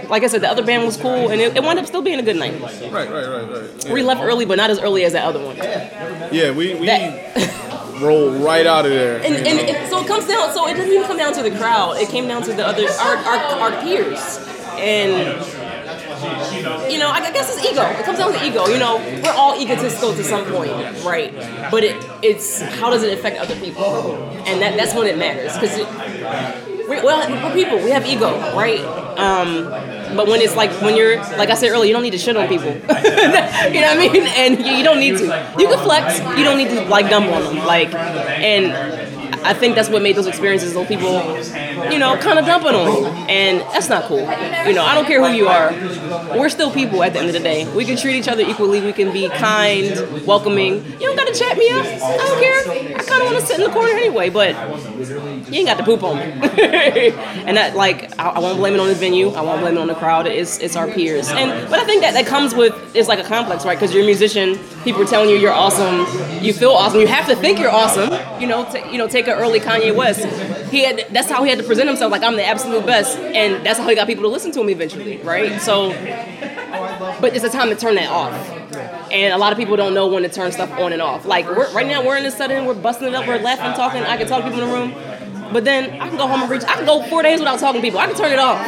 [0.09, 2.19] like I said, the other band was cool, and it, it wound up still being
[2.19, 2.61] a good night.
[2.61, 3.91] Right, right, right, right.
[3.93, 5.57] We left early, but not as early as that other one.
[5.57, 9.17] Yeah, we we That- rolled right out of there.
[9.17, 10.53] And, and it, so it comes down.
[10.55, 11.97] So it doesn't even come down to the crowd.
[11.99, 14.39] It came down to the other our our, our peers,
[14.79, 15.37] and
[16.91, 17.83] you know, I, guess it's ego.
[17.83, 18.67] It comes down to ego.
[18.67, 20.73] You know, we're all egotistical to some point,
[21.05, 21.33] right?
[21.71, 23.85] But it it's how does it affect other people,
[24.47, 25.77] and that that's when it matters because
[26.89, 27.79] we're, well, we're people.
[27.79, 28.81] We have ego, right?
[29.19, 29.65] Um,
[30.17, 32.37] but when it's like when you're like I said earlier, you don't need to shit
[32.37, 32.69] on people.
[32.73, 34.27] you know what I mean?
[34.27, 35.25] And you, you don't need to.
[35.59, 36.19] You can flex.
[36.39, 37.67] You don't need to like dump on them.
[37.67, 38.73] Like, and
[39.45, 40.75] I think that's what made those experiences.
[40.75, 41.21] Those people,
[41.93, 44.21] you know, kind of dumping on you, and that's not cool.
[44.21, 45.73] You know, I don't care who you are.
[46.39, 47.71] We're still people at the end of the day.
[47.75, 48.81] We can treat each other equally.
[48.81, 50.85] We can be kind, welcoming.
[50.85, 51.87] You don't gotta chat me up.
[51.87, 52.97] I don't care.
[52.99, 54.55] I kind of want to sit in the corner anyway, but
[55.49, 56.23] you ain't got to poop on me.
[57.45, 59.31] and that, like, I, I won't blame it on the venue.
[59.31, 60.27] I won't blame it on the crowd.
[60.27, 61.29] It's it's our peers.
[61.29, 63.79] And but I think that that comes with it's like a complex, right?
[63.79, 64.59] Because you're a musician.
[64.85, 66.01] People are telling you you're awesome.
[66.43, 67.01] You feel awesome.
[67.01, 68.11] You have to think you're awesome.
[68.41, 70.21] You know, t- you know, take an early Kanye West.
[70.71, 72.13] He had that's how he had to present himself.
[72.13, 74.69] Like I'm the absolute best, and that's how he got people to listen to him
[74.69, 75.61] eventually, right?
[75.61, 75.91] So,
[77.21, 78.35] but it's a time to turn that off.
[79.11, 81.25] And a lot of people don't know when to turn stuff on and off.
[81.25, 84.03] Like right now, we're in this setting, we're busting it up, we're laughing, talking.
[84.03, 86.51] I can talk to people in the room, but then I can go home and
[86.51, 86.63] reach.
[86.65, 88.01] I can go four days without talking to people.
[88.01, 88.61] I can turn it off.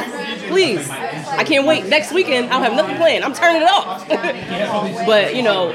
[0.49, 1.87] Please, I can't wait.
[1.87, 3.25] Next weekend, I'll have nothing planned.
[3.25, 4.09] I'm turning it off.
[5.07, 5.73] but you know,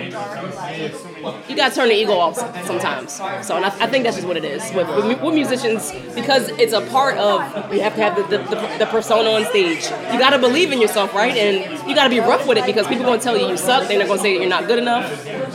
[1.48, 3.14] you gotta turn the ego off sometimes.
[3.46, 6.50] So, and I, I think that's just what it is with, with, with musicians because
[6.50, 7.42] it's a part of
[7.74, 9.86] you have to have the, the, the, the persona on stage.
[10.12, 11.36] You gotta believe in yourself, right?
[11.36, 13.88] And you gotta be rough with it because people gonna tell you you suck.
[13.88, 15.06] They're not gonna say that you're not good enough.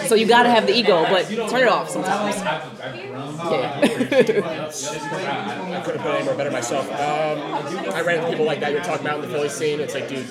[0.07, 2.37] So you gotta have the ego, but turn it off sometimes.
[3.45, 3.81] Yeah.
[5.73, 6.87] I couldn't put it any more better myself.
[6.91, 7.39] Um,
[7.95, 9.81] I ran into people like that you're talking about in the Philly scene.
[9.81, 10.27] It's like, dude,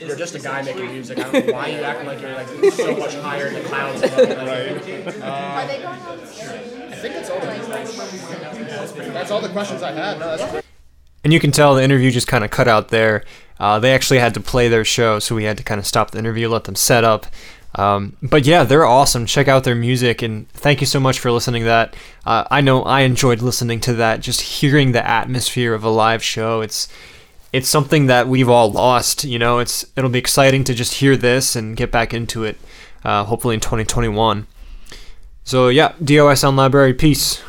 [0.00, 1.18] you're just a guy making music.
[1.18, 4.02] I don't know why you acting like you're like so much higher in the clouds.
[4.02, 4.12] Right.
[4.12, 6.92] Are they going on soon?
[6.92, 7.40] I think that's all.
[7.40, 10.18] The, that's all the questions I had.
[10.18, 10.64] No, that's great.
[11.24, 13.24] And you can tell the interview just kind of cut out there.
[13.58, 16.10] Uh, they actually had to play their show, so we had to kind of stop
[16.10, 17.26] the interview, let them set up.
[17.76, 19.26] Um, but yeah, they're awesome.
[19.26, 21.96] Check out their music, and thank you so much for listening to that.
[22.24, 26.22] Uh, I know I enjoyed listening to that, just hearing the atmosphere of a live
[26.22, 26.60] show.
[26.60, 26.88] It's
[27.52, 29.24] it's something that we've all lost.
[29.24, 32.56] You know, it's it'll be exciting to just hear this and get back into it.
[33.04, 34.46] Uh, hopefully in 2021.
[35.44, 37.42] So yeah, DOI Sound Library, peace.